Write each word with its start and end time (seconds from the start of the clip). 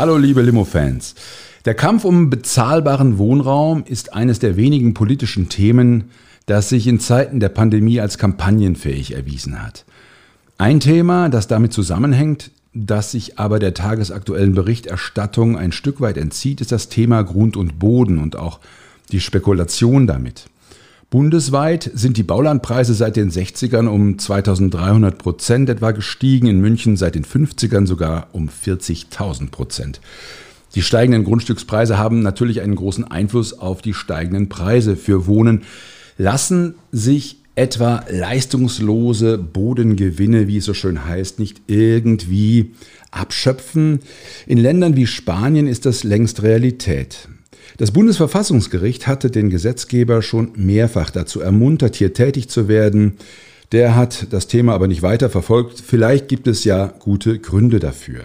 Hallo 0.00 0.16
liebe 0.16 0.40
Limo-Fans. 0.40 1.14
Der 1.66 1.74
Kampf 1.74 2.06
um 2.06 2.30
bezahlbaren 2.30 3.18
Wohnraum 3.18 3.84
ist 3.84 4.14
eines 4.14 4.38
der 4.38 4.56
wenigen 4.56 4.94
politischen 4.94 5.50
Themen, 5.50 6.04
das 6.46 6.70
sich 6.70 6.86
in 6.86 7.00
Zeiten 7.00 7.38
der 7.38 7.50
Pandemie 7.50 8.00
als 8.00 8.16
kampagnenfähig 8.16 9.14
erwiesen 9.14 9.62
hat. 9.62 9.84
Ein 10.56 10.80
Thema, 10.80 11.28
das 11.28 11.48
damit 11.48 11.74
zusammenhängt, 11.74 12.50
das 12.72 13.10
sich 13.10 13.38
aber 13.38 13.58
der 13.58 13.74
tagesaktuellen 13.74 14.54
Berichterstattung 14.54 15.58
ein 15.58 15.70
Stück 15.70 16.00
weit 16.00 16.16
entzieht, 16.16 16.62
ist 16.62 16.72
das 16.72 16.88
Thema 16.88 17.20
Grund 17.20 17.58
und 17.58 17.78
Boden 17.78 18.16
und 18.16 18.36
auch 18.36 18.58
die 19.12 19.20
Spekulation 19.20 20.06
damit. 20.06 20.48
Bundesweit 21.10 21.90
sind 21.92 22.16
die 22.16 22.22
Baulandpreise 22.22 22.94
seit 22.94 23.16
den 23.16 23.32
60ern 23.32 23.88
um 23.88 24.16
2300 24.16 25.18
Prozent 25.18 25.68
etwa 25.68 25.90
gestiegen, 25.90 26.46
in 26.46 26.60
München 26.60 26.96
seit 26.96 27.16
den 27.16 27.24
50ern 27.24 27.84
sogar 27.88 28.28
um 28.30 28.48
40.000 28.48 29.50
Prozent. 29.50 30.00
Die 30.76 30.82
steigenden 30.82 31.24
Grundstückspreise 31.24 31.98
haben 31.98 32.22
natürlich 32.22 32.60
einen 32.60 32.76
großen 32.76 33.02
Einfluss 33.02 33.58
auf 33.58 33.82
die 33.82 33.92
steigenden 33.92 34.48
Preise 34.48 34.94
für 34.94 35.26
Wohnen. 35.26 35.62
Lassen 36.16 36.74
sich 36.92 37.38
etwa 37.56 38.04
leistungslose 38.08 39.36
Bodengewinne, 39.36 40.46
wie 40.46 40.58
es 40.58 40.64
so 40.64 40.74
schön 40.74 41.06
heißt, 41.06 41.40
nicht 41.40 41.62
irgendwie 41.66 42.70
abschöpfen? 43.10 43.98
In 44.46 44.58
Ländern 44.58 44.94
wie 44.94 45.08
Spanien 45.08 45.66
ist 45.66 45.86
das 45.86 46.04
längst 46.04 46.44
Realität. 46.44 47.28
Das 47.80 47.92
Bundesverfassungsgericht 47.92 49.06
hatte 49.06 49.30
den 49.30 49.48
Gesetzgeber 49.48 50.20
schon 50.20 50.50
mehrfach 50.54 51.08
dazu 51.08 51.40
ermuntert, 51.40 51.96
hier 51.96 52.12
tätig 52.12 52.50
zu 52.50 52.68
werden. 52.68 53.14
Der 53.72 53.96
hat 53.96 54.26
das 54.34 54.48
Thema 54.48 54.74
aber 54.74 54.86
nicht 54.86 55.00
weiter 55.00 55.30
verfolgt. 55.30 55.80
Vielleicht 55.80 56.28
gibt 56.28 56.46
es 56.46 56.64
ja 56.64 56.92
gute 56.98 57.38
Gründe 57.38 57.78
dafür. 57.78 58.24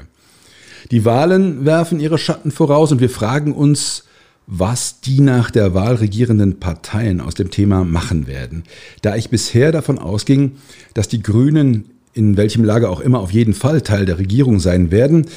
Die 0.91 1.05
Wahlen 1.05 1.63
werfen 1.63 2.01
ihre 2.01 2.17
Schatten 2.17 2.51
voraus 2.51 2.91
und 2.91 2.99
wir 2.99 3.09
fragen 3.09 3.53
uns, 3.53 4.03
was 4.45 4.99
die 4.99 5.21
nach 5.21 5.51
der 5.51 5.73
Wahl 5.73 5.95
regierenden 5.95 6.59
Parteien 6.59 7.21
aus 7.21 7.35
dem 7.35 7.49
Thema 7.49 7.85
machen 7.85 8.27
werden. 8.27 8.63
Da 9.03 9.15
ich 9.15 9.29
bisher 9.29 9.71
davon 9.71 9.99
ausging, 9.99 10.57
dass 10.93 11.07
die 11.07 11.23
Grünen 11.23 11.85
in 12.11 12.35
welchem 12.35 12.65
Lager 12.65 12.89
auch 12.89 12.99
immer 12.99 13.21
auf 13.21 13.31
jeden 13.31 13.53
Fall 13.53 13.79
Teil 13.79 14.05
der 14.05 14.19
Regierung 14.19 14.59
sein 14.59 14.91
werden, 14.91 15.27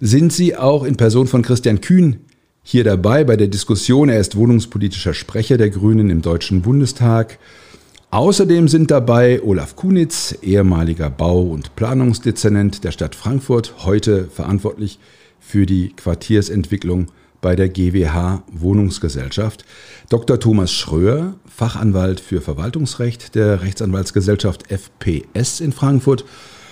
sind 0.00 0.32
sie 0.32 0.56
auch 0.56 0.82
in 0.82 0.96
Person 0.96 1.26
von 1.26 1.42
Christian 1.42 1.82
Kühn 1.82 2.20
hier 2.68 2.82
dabei 2.82 3.22
bei 3.22 3.36
der 3.36 3.46
Diskussion. 3.46 4.08
Er 4.08 4.18
ist 4.18 4.34
wohnungspolitischer 4.34 5.14
Sprecher 5.14 5.56
der 5.56 5.70
Grünen 5.70 6.10
im 6.10 6.20
Deutschen 6.20 6.62
Bundestag. 6.62 7.38
Außerdem 8.10 8.66
sind 8.66 8.90
dabei 8.90 9.40
Olaf 9.40 9.76
Kunitz, 9.76 10.36
ehemaliger 10.42 11.08
Bau- 11.08 11.44
und 11.44 11.76
Planungsdezernent 11.76 12.82
der 12.82 12.90
Stadt 12.90 13.14
Frankfurt, 13.14 13.84
heute 13.84 14.24
verantwortlich 14.24 14.98
für 15.38 15.64
die 15.64 15.90
Quartiersentwicklung 15.90 17.06
bei 17.40 17.54
der 17.54 17.68
GWH 17.68 18.42
Wohnungsgesellschaft. 18.50 19.64
Dr. 20.08 20.40
Thomas 20.40 20.72
Schröer, 20.72 21.34
Fachanwalt 21.46 22.18
für 22.18 22.40
Verwaltungsrecht 22.40 23.36
der 23.36 23.62
Rechtsanwaltsgesellschaft 23.62 24.64
FPS 24.72 25.60
in 25.60 25.70
Frankfurt 25.70 26.24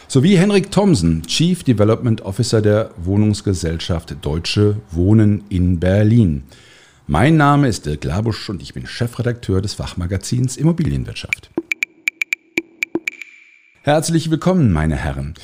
sowie 0.08 0.36
Henrik 0.36 0.70
Thomsen, 0.70 1.22
Chief 1.26 1.62
Development 1.62 2.22
Officer 2.22 2.60
der 2.60 2.90
Wohnungsgesellschaft 2.96 4.16
Deutsche 4.22 4.76
Wohnen 4.90 5.44
in 5.48 5.80
Berlin. 5.80 6.44
Mein 7.06 7.36
Name 7.36 7.68
ist 7.68 7.86
Dirk 7.86 8.04
Labusch 8.04 8.48
und 8.48 8.62
ich 8.62 8.74
bin 8.74 8.86
Chefredakteur 8.86 9.60
des 9.60 9.74
Fachmagazins 9.74 10.56
Immobilienwirtschaft. 10.56 11.50
Herzlich 13.82 14.30
willkommen, 14.30 14.72
meine 14.72 14.96
Herren. 14.96 15.34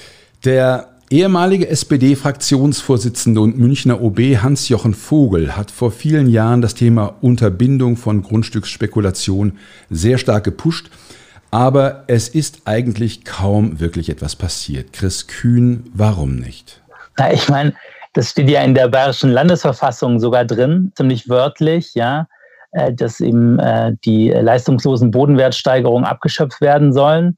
Der 0.44 0.96
ehemalige 1.10 1.68
SPD-Fraktionsvorsitzende 1.68 3.40
und 3.40 3.58
Münchner 3.58 4.00
OB 4.00 4.20
Hans-Jochen 4.42 4.94
Vogel 4.94 5.56
hat 5.56 5.70
vor 5.70 5.90
vielen 5.90 6.28
Jahren 6.28 6.62
das 6.62 6.74
Thema 6.74 7.16
Unterbindung 7.20 7.96
von 7.96 8.22
Grundstücksspekulation 8.22 9.58
sehr 9.90 10.16
stark 10.16 10.44
gepusht 10.44 10.90
aber 11.50 12.04
es 12.06 12.28
ist 12.28 12.62
eigentlich 12.64 13.24
kaum 13.24 13.80
wirklich 13.80 14.08
etwas 14.08 14.36
passiert. 14.36 14.92
Chris 14.92 15.26
Kühn, 15.26 15.90
warum 15.94 16.36
nicht? 16.36 16.80
Na, 17.18 17.32
ich 17.32 17.48
meine, 17.48 17.74
das 18.12 18.30
steht 18.30 18.48
ja 18.50 18.62
in 18.62 18.74
der 18.74 18.88
bayerischen 18.88 19.30
Landesverfassung 19.30 20.18
sogar 20.18 20.44
drin, 20.44 20.92
ziemlich 20.96 21.28
wörtlich, 21.28 21.94
ja, 21.94 22.26
äh, 22.72 22.92
dass 22.92 23.20
eben 23.20 23.58
äh, 23.58 23.92
die 24.04 24.30
leistungslosen 24.30 25.10
Bodenwertsteigerungen 25.10 26.04
abgeschöpft 26.04 26.60
werden 26.60 26.92
sollen. 26.92 27.36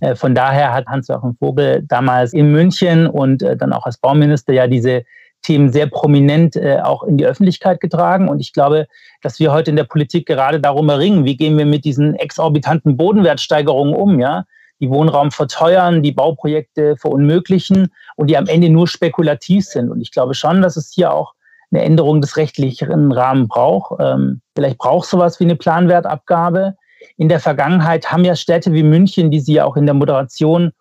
Äh, 0.00 0.14
von 0.16 0.34
daher 0.34 0.72
hat 0.72 0.86
Hans-Joachim 0.86 1.36
Vogel 1.38 1.82
damals 1.86 2.32
in 2.32 2.50
München 2.50 3.06
und 3.06 3.42
dann 3.42 3.72
auch 3.72 3.86
als 3.86 3.98
Bauminister 3.98 4.52
ja 4.52 4.66
diese 4.66 5.04
Themen 5.42 5.72
sehr 5.72 5.86
prominent 5.86 6.56
äh, 6.56 6.78
auch 6.82 7.02
in 7.02 7.18
die 7.18 7.26
Öffentlichkeit 7.26 7.80
getragen. 7.80 8.28
Und 8.28 8.40
ich 8.40 8.52
glaube, 8.52 8.86
dass 9.22 9.38
wir 9.38 9.52
heute 9.52 9.70
in 9.70 9.76
der 9.76 9.84
Politik 9.84 10.26
gerade 10.26 10.60
darum 10.60 10.88
erringen, 10.88 11.24
wie 11.24 11.36
gehen 11.36 11.58
wir 11.58 11.66
mit 11.66 11.84
diesen 11.84 12.14
exorbitanten 12.14 12.96
Bodenwertsteigerungen 12.96 13.94
um, 13.94 14.20
ja? 14.20 14.44
Die 14.80 14.90
Wohnraum 14.90 15.30
verteuern, 15.30 16.02
die 16.02 16.10
Bauprojekte 16.10 16.96
verunmöglichen 16.96 17.92
und 18.16 18.28
die 18.28 18.36
am 18.36 18.46
Ende 18.46 18.68
nur 18.68 18.88
spekulativ 18.88 19.64
sind. 19.64 19.90
Und 19.90 20.00
ich 20.00 20.10
glaube 20.10 20.34
schon, 20.34 20.60
dass 20.60 20.76
es 20.76 20.90
hier 20.92 21.12
auch 21.12 21.34
eine 21.70 21.82
Änderung 21.82 22.20
des 22.20 22.36
rechtlichen 22.36 23.12
Rahmens 23.12 23.48
braucht. 23.48 24.00
Ähm, 24.00 24.40
vielleicht 24.54 24.78
braucht 24.78 25.08
sowas 25.08 25.38
wie 25.38 25.44
eine 25.44 25.56
Planwertabgabe. 25.56 26.74
In 27.16 27.28
der 27.28 27.40
Vergangenheit 27.40 28.10
haben 28.10 28.24
ja 28.24 28.36
Städte 28.36 28.72
wie 28.72 28.82
München, 28.82 29.30
die 29.30 29.40
Sie 29.40 29.54
ja 29.54 29.64
auch 29.64 29.76
in 29.76 29.86
der 29.86 29.94
Moderation 29.94 30.72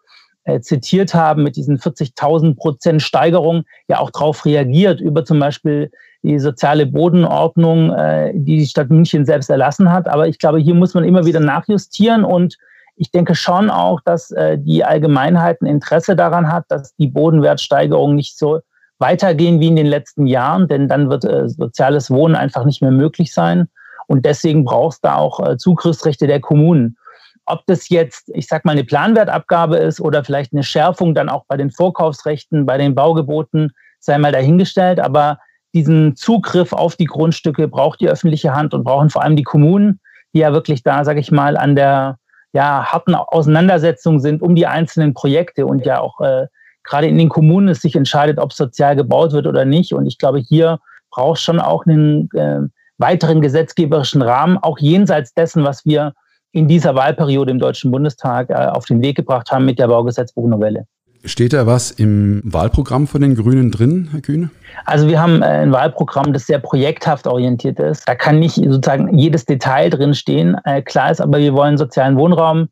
äh, 0.43 0.59
zitiert 0.59 1.13
haben, 1.13 1.43
mit 1.43 1.55
diesen 1.55 1.77
40.000 1.77 2.55
Prozent 2.55 3.01
Steigerung 3.01 3.63
ja 3.87 3.99
auch 3.99 4.09
darauf 4.09 4.45
reagiert, 4.45 4.99
über 4.99 5.25
zum 5.25 5.39
Beispiel 5.39 5.91
die 6.23 6.39
soziale 6.39 6.85
Bodenordnung, 6.85 7.91
äh, 7.91 8.31
die 8.33 8.57
die 8.57 8.67
Stadt 8.67 8.89
München 8.89 9.25
selbst 9.25 9.49
erlassen 9.49 9.91
hat. 9.91 10.07
Aber 10.07 10.27
ich 10.27 10.39
glaube, 10.39 10.59
hier 10.59 10.75
muss 10.75 10.93
man 10.93 11.03
immer 11.03 11.25
wieder 11.25 11.39
nachjustieren 11.39 12.23
und 12.23 12.57
ich 12.95 13.11
denke 13.11 13.35
schon 13.35 13.69
auch, 13.69 13.99
dass 14.01 14.31
äh, 14.31 14.57
die 14.59 14.83
Allgemeinheit 14.83 15.61
ein 15.61 15.65
Interesse 15.65 16.15
daran 16.15 16.51
hat, 16.51 16.65
dass 16.69 16.95
die 16.97 17.07
Bodenwertsteigerungen 17.07 18.15
nicht 18.15 18.37
so 18.37 18.59
weitergehen 18.99 19.59
wie 19.59 19.67
in 19.67 19.75
den 19.75 19.87
letzten 19.87 20.27
Jahren, 20.27 20.67
denn 20.67 20.87
dann 20.87 21.09
wird 21.09 21.25
äh, 21.25 21.49
soziales 21.49 22.11
Wohnen 22.11 22.35
einfach 22.35 22.65
nicht 22.65 22.81
mehr 22.81 22.91
möglich 22.91 23.33
sein. 23.33 23.67
Und 24.07 24.25
deswegen 24.25 24.65
braucht 24.65 24.93
es 24.93 25.01
da 25.01 25.15
auch 25.15 25.39
äh, 25.39 25.57
Zugriffsrechte 25.57 26.27
der 26.27 26.39
Kommunen. 26.39 26.97
Ob 27.45 27.65
das 27.65 27.89
jetzt, 27.89 28.31
ich 28.33 28.47
sag 28.47 28.65
mal, 28.65 28.73
eine 28.73 28.83
Planwertabgabe 28.83 29.77
ist 29.77 29.99
oder 29.99 30.23
vielleicht 30.23 30.53
eine 30.53 30.63
Schärfung 30.63 31.13
dann 31.13 31.29
auch 31.29 31.45
bei 31.47 31.57
den 31.57 31.71
Vorkaufsrechten, 31.71 32.65
bei 32.65 32.77
den 32.77 32.95
Baugeboten, 32.95 33.71
sei 33.99 34.17
mal 34.17 34.31
dahingestellt. 34.31 34.99
Aber 34.99 35.39
diesen 35.73 36.15
Zugriff 36.15 36.73
auf 36.73 36.95
die 36.95 37.05
Grundstücke 37.05 37.67
braucht 37.67 38.01
die 38.01 38.09
öffentliche 38.09 38.53
Hand 38.53 38.73
und 38.73 38.83
brauchen 38.83 39.09
vor 39.09 39.23
allem 39.23 39.35
die 39.35 39.43
Kommunen, 39.43 39.99
die 40.33 40.39
ja 40.39 40.53
wirklich 40.53 40.83
da, 40.83 41.03
sage 41.03 41.19
ich 41.19 41.31
mal, 41.31 41.57
an 41.57 41.75
der 41.75 42.17
ja, 42.53 42.85
harten 42.85 43.15
Auseinandersetzung 43.15 44.19
sind 44.19 44.41
um 44.41 44.55
die 44.55 44.67
einzelnen 44.67 45.13
Projekte 45.13 45.65
und 45.65 45.85
ja 45.85 45.99
auch 45.99 46.19
äh, 46.19 46.47
gerade 46.83 47.07
in 47.07 47.17
den 47.17 47.29
Kommunen 47.29 47.69
es 47.69 47.81
sich 47.81 47.95
entscheidet, 47.95 48.39
ob 48.39 48.53
sozial 48.53 48.95
gebaut 48.95 49.31
wird 49.31 49.47
oder 49.47 49.65
nicht. 49.65 49.93
Und 49.93 50.05
ich 50.05 50.17
glaube, 50.17 50.39
hier 50.39 50.79
braucht 51.11 51.39
schon 51.39 51.59
auch 51.59 51.85
einen 51.85 52.29
äh, 52.33 52.59
weiteren 52.97 53.41
gesetzgeberischen 53.41 54.21
Rahmen, 54.21 54.57
auch 54.57 54.79
jenseits 54.79 55.33
dessen, 55.33 55.63
was 55.63 55.85
wir 55.85 56.13
in 56.51 56.67
dieser 56.67 56.95
Wahlperiode 56.95 57.51
im 57.51 57.59
Deutschen 57.59 57.91
Bundestag 57.91 58.49
äh, 58.49 58.53
auf 58.53 58.85
den 58.85 59.01
Weg 59.01 59.15
gebracht 59.15 59.51
haben 59.51 59.65
mit 59.65 59.79
der 59.79 59.87
Baugesetzbuchnovelle. 59.87 60.85
Steht 61.23 61.53
da 61.53 61.67
was 61.67 61.91
im 61.91 62.41
Wahlprogramm 62.43 63.05
von 63.05 63.21
den 63.21 63.35
Grünen 63.35 63.69
drin, 63.69 64.09
Herr 64.11 64.21
Kühne? 64.21 64.49
Also 64.85 65.07
wir 65.07 65.21
haben 65.21 65.43
äh, 65.43 65.45
ein 65.45 65.71
Wahlprogramm, 65.71 66.33
das 66.33 66.47
sehr 66.47 66.59
projekthaft 66.59 67.27
orientiert 67.27 67.79
ist. 67.79 68.07
Da 68.07 68.15
kann 68.15 68.39
nicht 68.39 68.55
sozusagen 68.55 69.17
jedes 69.17 69.45
Detail 69.45 69.89
drin 69.89 70.15
stehen. 70.15 70.57
Äh, 70.65 70.81
klar 70.81 71.11
ist 71.11 71.21
aber, 71.21 71.37
wir 71.37 71.53
wollen 71.53 71.77
sozialen 71.77 72.17
Wohnraum 72.17 72.69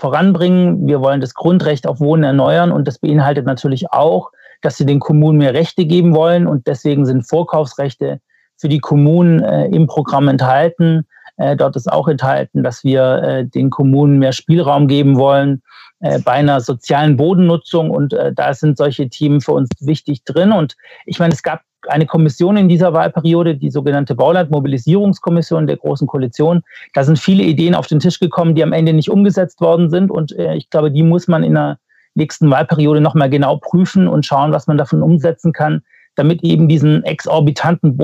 voranbringen. 0.00 0.86
Wir 0.86 1.00
wollen 1.00 1.20
das 1.20 1.34
Grundrecht 1.34 1.88
auf 1.88 1.98
Wohnen 1.98 2.22
erneuern 2.22 2.70
und 2.70 2.86
das 2.86 3.00
beinhaltet 3.00 3.46
natürlich 3.46 3.90
auch, 3.90 4.30
dass 4.62 4.76
sie 4.76 4.86
den 4.86 5.00
Kommunen 5.00 5.38
mehr 5.38 5.54
Rechte 5.54 5.84
geben 5.84 6.14
wollen 6.14 6.46
und 6.46 6.68
deswegen 6.68 7.04
sind 7.04 7.28
Vorkaufsrechte 7.28 8.20
für 8.56 8.68
die 8.68 8.78
Kommunen 8.78 9.40
im 9.72 9.86
Programm 9.86 10.26
enthalten. 10.28 11.04
Äh, 11.38 11.56
dort 11.56 11.76
ist 11.76 11.90
auch 11.90 12.08
enthalten, 12.08 12.62
dass 12.62 12.84
wir 12.84 13.22
äh, 13.22 13.46
den 13.46 13.70
Kommunen 13.70 14.18
mehr 14.18 14.32
Spielraum 14.32 14.88
geben 14.88 15.16
wollen, 15.16 15.62
äh, 16.00 16.18
bei 16.18 16.32
einer 16.32 16.60
sozialen 16.60 17.16
Bodennutzung. 17.16 17.90
Und 17.90 18.14
da 18.34 18.54
sind 18.54 18.76
solche 18.76 19.08
Themen 19.08 19.40
für 19.40 19.52
uns 19.52 19.70
wichtig 19.80 20.24
drin. 20.24 20.52
Und 20.52 20.76
ich 21.06 21.18
meine, 21.18 21.32
es 21.32 21.42
gab 21.42 21.62
eine 21.88 22.06
Kommission 22.06 22.56
in 22.56 22.68
dieser 22.68 22.92
Wahlperiode, 22.92 23.54
die 23.54 23.70
sogenannte 23.70 24.14
Bauland-Mobilisierungskommission 24.16 25.66
der 25.68 25.76
Großen 25.76 26.08
Koalition. 26.08 26.62
Da 26.92 27.04
sind 27.04 27.18
viele 27.18 27.44
Ideen 27.44 27.74
auf 27.74 27.86
den 27.86 28.00
Tisch 28.00 28.18
gekommen, 28.18 28.56
die 28.56 28.64
am 28.64 28.72
Ende 28.72 28.92
nicht 28.92 29.10
umgesetzt 29.10 29.60
worden 29.60 29.88
sind. 29.88 30.10
Und 30.10 30.32
ich 30.32 30.70
glaube, 30.70 30.90
die 30.90 31.04
muss 31.04 31.28
man 31.28 31.44
in 31.44 31.54
der 31.54 31.78
nächsten 32.14 32.50
Wahlperiode 32.50 33.00
nochmal 33.00 33.30
genau 33.30 33.56
prüfen 33.56 34.08
und 34.08 34.26
schauen, 34.26 34.52
was 34.52 34.66
man 34.66 34.76
davon 34.76 35.02
umsetzen 35.02 35.52
kann, 35.52 35.82
damit 36.16 36.42
eben 36.42 36.68
diesen 36.68 37.04
exorbitanten 37.04 37.96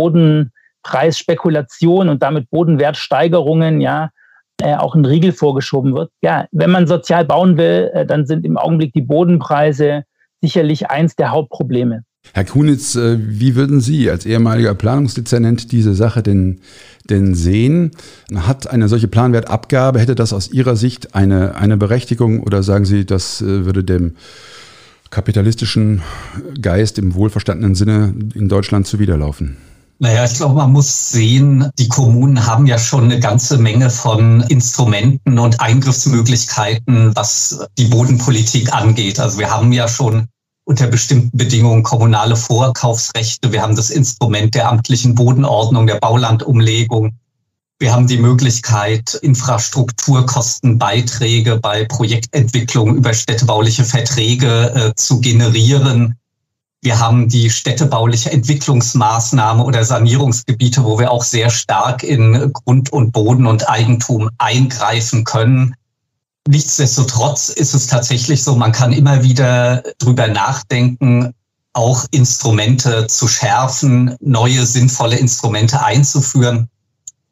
Bodenpreisspekulationen 0.84 2.08
und 2.08 2.22
damit 2.22 2.50
Bodenwertsteigerungen 2.50 3.80
ja 3.80 4.10
äh, 4.60 4.76
auch 4.76 4.94
ein 4.94 5.04
Riegel 5.04 5.32
vorgeschoben 5.32 5.94
wird. 5.94 6.10
Ja, 6.22 6.46
wenn 6.52 6.70
man 6.70 6.86
sozial 6.86 7.24
bauen 7.24 7.56
will, 7.56 7.90
äh, 7.92 8.06
dann 8.06 8.26
sind 8.26 8.44
im 8.44 8.56
Augenblick 8.56 8.92
die 8.92 9.02
Bodenpreise 9.02 10.04
sicherlich 10.40 10.90
eins 10.90 11.16
der 11.16 11.30
Hauptprobleme. 11.30 12.04
Herr 12.32 12.44
Kunitz, 12.44 12.94
äh, 12.94 13.18
wie 13.18 13.54
würden 13.54 13.80
Sie 13.80 14.08
als 14.08 14.24
ehemaliger 14.26 14.74
Planungsdezernent 14.74 15.72
diese 15.72 15.94
Sache 15.94 16.22
denn, 16.22 16.60
denn 17.10 17.34
sehen? 17.34 17.90
Hat 18.34 18.70
eine 18.70 18.88
solche 18.88 19.08
Planwertabgabe, 19.08 19.98
hätte 19.98 20.14
das 20.14 20.32
aus 20.32 20.50
Ihrer 20.50 20.76
Sicht 20.76 21.14
eine, 21.14 21.56
eine 21.56 21.76
Berechtigung 21.76 22.42
oder 22.42 22.62
sagen 22.62 22.84
Sie, 22.84 23.04
das 23.04 23.42
äh, 23.42 23.66
würde 23.66 23.84
dem 23.84 24.16
kapitalistischen 25.10 26.02
Geist 26.60 26.98
im 26.98 27.14
wohlverstandenen 27.14 27.74
Sinne 27.74 28.14
in 28.34 28.48
Deutschland 28.48 28.86
zuwiderlaufen? 28.86 29.58
Naja, 29.98 30.24
ich 30.24 30.34
glaube, 30.34 30.56
man 30.56 30.72
muss 30.72 31.10
sehen, 31.10 31.70
die 31.78 31.88
Kommunen 31.88 32.46
haben 32.46 32.66
ja 32.66 32.78
schon 32.78 33.04
eine 33.04 33.20
ganze 33.20 33.58
Menge 33.58 33.90
von 33.90 34.40
Instrumenten 34.42 35.38
und 35.38 35.60
Eingriffsmöglichkeiten, 35.60 37.14
was 37.14 37.66
die 37.78 37.86
Bodenpolitik 37.86 38.74
angeht. 38.74 39.20
Also 39.20 39.38
wir 39.38 39.50
haben 39.50 39.72
ja 39.72 39.86
schon 39.86 40.26
unter 40.64 40.88
bestimmten 40.88 41.36
Bedingungen 41.36 41.82
kommunale 41.82 42.36
Vorkaufsrechte. 42.36 43.52
Wir 43.52 43.60
haben 43.62 43.76
das 43.76 43.90
Instrument 43.90 44.54
der 44.54 44.68
amtlichen 44.68 45.14
Bodenordnung, 45.14 45.86
der 45.86 45.96
Baulandumlegung. 45.96 47.12
Wir 47.78 47.92
haben 47.92 48.06
die 48.06 48.18
Möglichkeit, 48.18 49.14
Infrastrukturkostenbeiträge 49.14 51.58
bei 51.58 51.84
Projektentwicklung 51.84 52.96
über 52.96 53.12
städtebauliche 53.12 53.84
Verträge 53.84 54.72
äh, 54.74 54.94
zu 54.94 55.20
generieren. 55.20 56.16
Wir 56.84 57.00
haben 57.00 57.30
die 57.30 57.48
städtebauliche 57.48 58.30
Entwicklungsmaßnahme 58.30 59.64
oder 59.64 59.86
Sanierungsgebiete, 59.86 60.84
wo 60.84 60.98
wir 60.98 61.10
auch 61.10 61.24
sehr 61.24 61.48
stark 61.48 62.02
in 62.02 62.52
Grund 62.52 62.92
und 62.92 63.10
Boden 63.10 63.46
und 63.46 63.66
Eigentum 63.70 64.28
eingreifen 64.36 65.24
können. 65.24 65.74
Nichtsdestotrotz 66.46 67.48
ist 67.48 67.72
es 67.72 67.86
tatsächlich 67.86 68.42
so, 68.42 68.54
man 68.54 68.72
kann 68.72 68.92
immer 68.92 69.22
wieder 69.22 69.82
drüber 69.98 70.28
nachdenken, 70.28 71.32
auch 71.72 72.04
Instrumente 72.10 73.06
zu 73.06 73.28
schärfen, 73.28 74.14
neue 74.20 74.66
sinnvolle 74.66 75.16
Instrumente 75.16 75.82
einzuführen. 75.82 76.68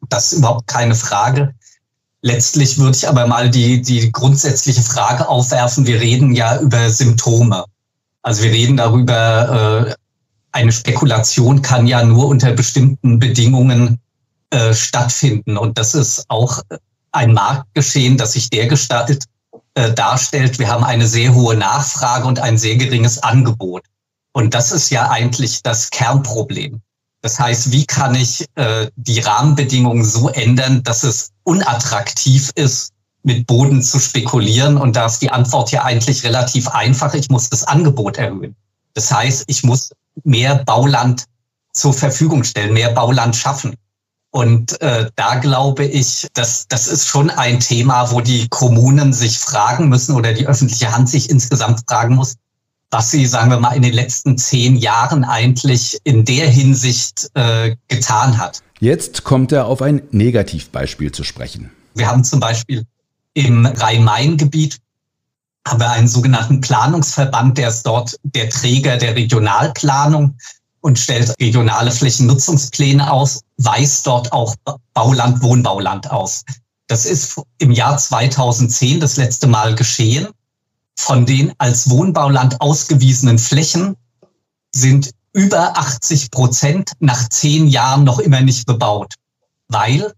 Das 0.09 0.33
ist 0.33 0.39
überhaupt 0.39 0.65
keine 0.65 0.95
Frage. 0.95 1.53
Letztlich 2.23 2.79
würde 2.79 2.97
ich 2.97 3.07
aber 3.07 3.27
mal 3.27 3.51
die, 3.51 3.83
die 3.83 4.11
grundsätzliche 4.11 4.81
Frage 4.81 5.29
aufwerfen. 5.29 5.85
Wir 5.85 6.01
reden 6.01 6.33
ja 6.33 6.59
über 6.59 6.89
Symptome. 6.89 7.65
Also 8.23 8.43
wir 8.43 8.51
reden 8.51 8.77
darüber, 8.77 9.87
äh, 9.87 9.95
eine 10.53 10.71
Spekulation 10.71 11.61
kann 11.61 11.87
ja 11.87 12.03
nur 12.03 12.27
unter 12.27 12.51
bestimmten 12.51 13.19
Bedingungen 13.19 13.99
äh, 14.49 14.73
stattfinden. 14.73 15.57
Und 15.57 15.77
das 15.77 15.93
ist 15.93 16.25
auch 16.29 16.61
ein 17.11 17.33
Marktgeschehen, 17.33 18.17
das 18.17 18.33
sich 18.33 18.49
dergestalt 18.49 19.25
äh, 19.75 19.91
darstellt. 19.93 20.59
Wir 20.59 20.69
haben 20.69 20.83
eine 20.83 21.07
sehr 21.07 21.33
hohe 21.33 21.55
Nachfrage 21.55 22.27
und 22.27 22.39
ein 22.39 22.57
sehr 22.57 22.77
geringes 22.77 23.21
Angebot. 23.21 23.83
Und 24.31 24.53
das 24.53 24.71
ist 24.71 24.89
ja 24.89 25.09
eigentlich 25.09 25.61
das 25.63 25.89
Kernproblem. 25.89 26.81
Das 27.21 27.39
heißt, 27.39 27.71
wie 27.71 27.85
kann 27.85 28.15
ich 28.15 28.45
äh, 28.55 28.89
die 28.95 29.19
Rahmenbedingungen 29.19 30.03
so 30.03 30.29
ändern, 30.29 30.83
dass 30.83 31.03
es 31.03 31.31
unattraktiv 31.43 32.51
ist, 32.55 32.91
mit 33.23 33.47
Boden 33.47 33.81
zu 33.81 33.99
spekulieren? 33.99 34.77
Und 34.77 34.95
da 34.95 35.05
ist 35.05 35.19
die 35.19 35.31
Antwort 35.31 35.71
ja 35.71 35.83
eigentlich 35.83 36.23
relativ 36.23 36.67
einfach. 36.67 37.13
Ich 37.13 37.29
muss 37.29 37.49
das 37.49 37.63
Angebot 37.63 38.17
erhöhen. 38.17 38.55
Das 38.93 39.11
heißt, 39.11 39.45
ich 39.47 39.63
muss 39.63 39.89
mehr 40.23 40.63
Bauland 40.65 41.25
zur 41.73 41.93
Verfügung 41.93 42.43
stellen, 42.43 42.73
mehr 42.73 42.91
Bauland 42.91 43.35
schaffen. 43.35 43.75
Und 44.29 44.81
äh, 44.81 45.09
da 45.15 45.35
glaube 45.35 45.85
ich, 45.85 46.27
dass 46.33 46.67
das 46.67 46.87
ist 46.87 47.07
schon 47.07 47.29
ein 47.29 47.59
Thema, 47.59 48.11
wo 48.11 48.19
die 48.19 48.47
Kommunen 48.49 49.13
sich 49.13 49.37
fragen 49.37 49.89
müssen 49.89 50.15
oder 50.15 50.33
die 50.33 50.47
öffentliche 50.47 50.91
Hand 50.91 51.07
sich 51.07 51.29
insgesamt 51.29 51.81
fragen 51.87 52.15
muss, 52.15 52.35
was 52.89 53.11
sie, 53.11 53.27
sagen 53.27 53.51
wir 53.51 53.59
mal, 53.59 53.75
in 53.75 53.83
den 53.83 53.93
letzten 53.93 54.37
zehn 54.39 54.75
Jahren 54.75 55.23
eigentlich 55.23 55.99
in 56.03 56.25
der 56.25 56.47
Hinsicht 56.47 57.29
äh, 57.35 57.75
getan 57.89 58.39
hat. 58.39 58.61
Jetzt 58.79 59.23
kommt 59.23 59.51
er 59.51 59.67
auf 59.67 59.83
ein 59.83 60.01
Negativbeispiel 60.09 61.11
zu 61.11 61.23
sprechen. 61.23 61.71
Wir 61.93 62.07
haben 62.07 62.23
zum 62.23 62.39
Beispiel 62.39 62.85
im 63.33 63.65
Rhein-Main-Gebiet 63.65 64.79
haben 65.67 65.79
wir 65.79 65.89
einen 65.91 66.07
sogenannten 66.07 66.61
Planungsverband, 66.61 67.57
der 67.57 67.69
ist 67.69 67.83
dort 67.83 68.17
der 68.23 68.49
Träger 68.49 68.97
der 68.97 69.15
Regionalplanung 69.15 70.37
und 70.81 70.99
stellt 70.99 71.33
regionale 71.39 71.91
Flächennutzungspläne 71.91 73.11
aus, 73.11 73.41
weist 73.57 74.05
dort 74.05 74.33
auch 74.33 74.55
Bauland, 74.93 75.41
Wohnbauland 75.41 76.11
aus. 76.11 76.43
Das 76.87 77.05
ist 77.05 77.41
im 77.59 77.71
Jahr 77.71 77.97
2010 77.97 78.99
das 78.99 79.15
letzte 79.15 79.47
Mal 79.47 79.75
geschehen. 79.75 80.27
Von 80.95 81.25
den 81.25 81.53
als 81.57 81.89
Wohnbauland 81.89 82.59
ausgewiesenen 82.59 83.39
Flächen 83.39 83.95
sind 84.75 85.11
über 85.31 85.77
80 85.77 86.29
Prozent 86.29 86.91
nach 86.99 87.29
zehn 87.29 87.67
Jahren 87.67 88.03
noch 88.03 88.19
immer 88.19 88.41
nicht 88.41 88.67
bebaut, 88.67 89.15
weil 89.69 90.13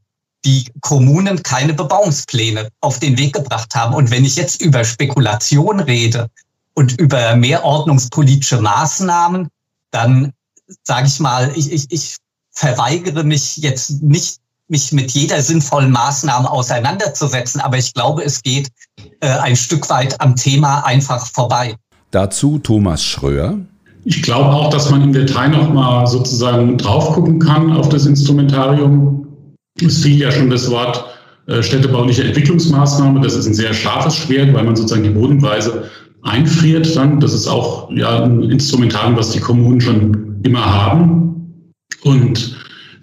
die 0.45 0.71
Kommunen 0.81 1.41
keine 1.43 1.73
Bebauungspläne 1.73 2.69
auf 2.81 2.99
den 2.99 3.17
Weg 3.17 3.33
gebracht 3.33 3.73
haben. 3.75 3.93
Und 3.95 4.11
wenn 4.11 4.23
ich 4.23 4.35
jetzt 4.35 4.61
über 4.61 4.85
Spekulation 4.85 5.79
rede 5.79 6.29
und 6.75 6.99
über 6.99 7.35
mehr 7.35 7.65
ordnungspolitische 7.65 8.61
Maßnahmen, 8.61 9.49
dann 9.91 10.31
sage 10.83 11.07
ich 11.07 11.19
mal, 11.19 11.51
ich, 11.55 11.71
ich, 11.71 11.85
ich 11.89 12.17
verweigere 12.51 13.23
mich 13.23 13.57
jetzt 13.57 14.01
nicht, 14.03 14.37
mich 14.67 14.91
mit 14.91 15.11
jeder 15.11 15.41
sinnvollen 15.41 15.91
Maßnahme 15.91 16.49
auseinanderzusetzen, 16.49 17.61
aber 17.61 17.77
ich 17.77 17.93
glaube, 17.93 18.23
es 18.23 18.41
geht 18.41 18.69
äh, 19.19 19.27
ein 19.27 19.55
Stück 19.55 19.89
weit 19.89 20.19
am 20.21 20.35
Thema 20.35 20.85
einfach 20.85 21.27
vorbei. 21.27 21.75
Dazu 22.11 22.59
Thomas 22.59 23.03
Schröer. 23.03 23.57
Ich 24.05 24.21
glaube 24.21 24.51
auch, 24.51 24.69
dass 24.69 24.89
man 24.91 25.01
im 25.01 25.13
Detail 25.13 25.49
nochmal 25.49 26.05
sozusagen 26.05 26.77
drauf 26.77 27.13
gucken 27.13 27.39
kann 27.39 27.73
auf 27.73 27.89
das 27.89 28.05
Instrumentarium. 28.05 29.24
Es 29.81 30.03
fiel 30.03 30.19
ja 30.19 30.31
schon 30.31 30.49
das 30.49 30.69
Wort 30.71 31.03
äh, 31.47 31.61
städtebauliche 31.61 32.23
Entwicklungsmaßnahme. 32.23 33.19
Das 33.21 33.35
ist 33.35 33.45
ein 33.45 33.53
sehr 33.53 33.73
scharfes 33.73 34.15
Schwert, 34.15 34.53
weil 34.53 34.63
man 34.63 34.75
sozusagen 34.75 35.03
die 35.03 35.09
Bodenpreise 35.09 35.89
einfriert 36.23 36.95
dann. 36.95 37.19
Das 37.19 37.33
ist 37.33 37.47
auch 37.47 37.91
ja, 37.91 38.23
ein 38.23 38.43
Instrumentarium, 38.43 39.17
was 39.17 39.31
die 39.31 39.39
Kommunen 39.39 39.81
schon 39.81 40.39
immer 40.43 40.65
haben. 40.65 41.71
Und 42.03 42.55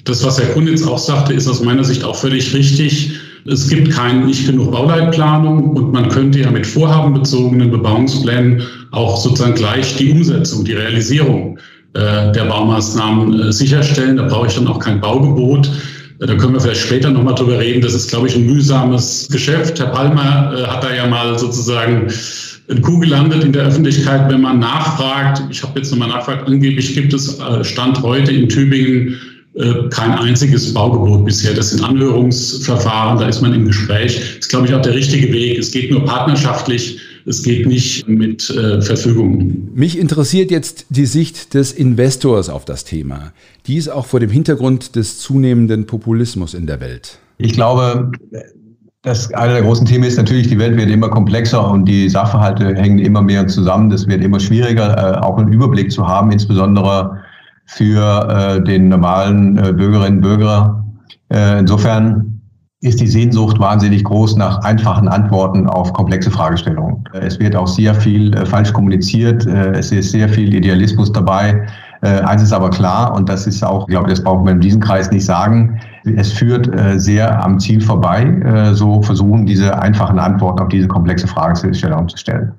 das, 0.04 0.24
was 0.24 0.40
Herr 0.40 0.48
Kunitz 0.54 0.86
auch 0.86 0.98
sagte, 0.98 1.34
ist 1.34 1.46
aus 1.46 1.62
meiner 1.62 1.84
Sicht 1.84 2.04
auch 2.04 2.16
völlig 2.16 2.54
richtig. 2.54 3.12
Es 3.44 3.68
gibt 3.68 3.90
keine 3.90 4.24
nicht 4.24 4.46
genug 4.46 4.70
Bauleitplanung 4.70 5.70
und 5.70 5.92
man 5.92 6.08
könnte 6.08 6.40
ja 6.40 6.50
mit 6.50 6.66
vorhabenbezogenen 6.66 7.70
Bebauungsplänen 7.70 8.62
auch 8.92 9.20
sozusagen 9.20 9.54
gleich 9.54 9.96
die 9.96 10.12
Umsetzung, 10.12 10.64
die 10.64 10.74
Realisierung 10.74 11.58
äh, 11.94 12.32
der 12.32 12.44
Baumaßnahmen 12.44 13.40
äh, 13.40 13.52
sicherstellen. 13.52 14.16
Da 14.16 14.24
brauche 14.24 14.46
ich 14.46 14.54
dann 14.54 14.68
auch 14.68 14.78
kein 14.78 15.00
Baugebot. 15.00 15.70
Da 16.26 16.36
können 16.36 16.54
wir 16.54 16.60
vielleicht 16.60 16.82
später 16.82 17.10
nochmal 17.10 17.34
drüber 17.34 17.58
reden. 17.58 17.80
Das 17.80 17.94
ist, 17.94 18.08
glaube 18.08 18.28
ich, 18.28 18.36
ein 18.36 18.46
mühsames 18.46 19.28
Geschäft. 19.30 19.80
Herr 19.80 19.88
Palmer 19.88 20.54
äh, 20.56 20.66
hat 20.66 20.84
da 20.84 20.94
ja 20.94 21.06
mal 21.06 21.36
sozusagen 21.36 22.12
ein 22.70 22.80
Kuh 22.80 23.00
gelandet 23.00 23.42
in 23.42 23.52
der 23.52 23.64
Öffentlichkeit, 23.64 24.30
wenn 24.30 24.40
man 24.40 24.60
nachfragt. 24.60 25.42
Ich 25.50 25.62
habe 25.64 25.80
jetzt 25.80 25.90
nochmal 25.90 26.08
nachgefragt, 26.08 26.46
angeblich 26.46 26.94
gibt 26.94 27.12
es 27.12 27.40
äh, 27.40 27.64
Stand 27.64 28.00
heute 28.02 28.30
in 28.30 28.48
Tübingen 28.48 29.16
äh, 29.54 29.88
kein 29.90 30.12
einziges 30.12 30.72
Baugebot 30.72 31.24
bisher. 31.24 31.54
Das 31.54 31.70
sind 31.70 31.82
Anhörungsverfahren, 31.82 33.18
da 33.18 33.26
ist 33.26 33.42
man 33.42 33.52
im 33.52 33.66
Gespräch. 33.66 34.16
Das 34.16 34.46
ist, 34.46 34.48
glaube 34.48 34.68
ich, 34.68 34.74
auch 34.74 34.82
der 34.82 34.94
richtige 34.94 35.32
Weg. 35.32 35.58
Es 35.58 35.72
geht 35.72 35.90
nur 35.90 36.04
partnerschaftlich, 36.04 36.98
es 37.26 37.42
geht 37.42 37.66
nicht 37.66 38.08
mit 38.08 38.50
äh, 38.50 38.80
Verfügungen. 38.80 39.70
Mich 39.74 39.98
interessiert 39.98 40.50
jetzt 40.50 40.86
die 40.90 41.06
Sicht 41.06 41.54
des 41.54 41.72
Investors 41.72 42.48
auf 42.48 42.64
das 42.64 42.84
Thema. 42.84 43.32
Dies 43.66 43.88
auch 43.88 44.06
vor 44.06 44.20
dem 44.20 44.30
Hintergrund 44.30 44.96
des 44.96 45.18
zunehmenden 45.18 45.86
Populismus 45.86 46.54
in 46.54 46.66
der 46.66 46.80
Welt. 46.80 47.18
Ich 47.38 47.52
glaube, 47.52 48.10
das 49.02 49.32
eine 49.34 49.54
der 49.54 49.62
großen 49.62 49.86
Themen 49.86 50.04
ist 50.04 50.16
natürlich, 50.16 50.48
die 50.48 50.58
Welt 50.58 50.76
wird 50.76 50.88
immer 50.88 51.08
komplexer 51.08 51.68
und 51.70 51.86
die 51.86 52.08
Sachverhalte 52.08 52.74
hängen 52.74 52.98
immer 52.98 53.20
mehr 53.20 53.46
zusammen. 53.48 53.90
Das 53.90 54.06
wird 54.06 54.22
immer 54.22 54.38
schwieriger, 54.38 54.96
äh, 54.96 55.18
auch 55.18 55.38
einen 55.38 55.52
Überblick 55.52 55.90
zu 55.90 56.06
haben, 56.06 56.30
insbesondere 56.30 57.18
für 57.66 58.28
äh, 58.28 58.64
den 58.64 58.88
normalen 58.88 59.58
äh, 59.58 59.72
Bürgerinnen 59.72 60.18
und 60.18 60.20
Bürger. 60.22 60.78
Insofern 61.58 62.31
ist 62.82 63.00
die 63.00 63.06
Sehnsucht 63.06 63.60
wahnsinnig 63.60 64.02
groß 64.02 64.36
nach 64.36 64.58
einfachen 64.64 65.08
Antworten 65.08 65.68
auf 65.68 65.92
komplexe 65.92 66.30
Fragestellungen. 66.30 67.04
Es 67.12 67.38
wird 67.38 67.54
auch 67.54 67.68
sehr 67.68 67.94
viel 67.94 68.34
äh, 68.34 68.44
falsch 68.44 68.72
kommuniziert. 68.72 69.46
Äh, 69.46 69.70
es 69.78 69.92
ist 69.92 70.10
sehr 70.10 70.28
viel 70.28 70.52
Idealismus 70.52 71.12
dabei. 71.12 71.64
Äh, 72.02 72.20
eins 72.22 72.42
ist 72.42 72.52
aber 72.52 72.70
klar, 72.70 73.14
und 73.14 73.28
das 73.28 73.46
ist 73.46 73.62
auch, 73.64 73.86
ich 73.86 73.92
glaube, 73.92 74.10
das 74.10 74.22
brauchen 74.22 74.44
wir 74.44 74.52
in 74.52 74.60
diesem 74.60 74.80
Kreis 74.80 75.12
nicht 75.12 75.24
sagen, 75.24 75.80
es 76.16 76.32
führt 76.32 76.66
äh, 76.74 76.98
sehr 76.98 77.44
am 77.44 77.60
Ziel 77.60 77.80
vorbei, 77.80 78.24
äh, 78.24 78.74
so 78.74 79.00
versuchen, 79.00 79.46
diese 79.46 79.80
einfachen 79.80 80.18
Antworten 80.18 80.60
auf 80.60 80.68
diese 80.68 80.88
komplexe 80.88 81.28
Fragestellung 81.28 82.08
zu 82.08 82.16
stellen. 82.16 82.52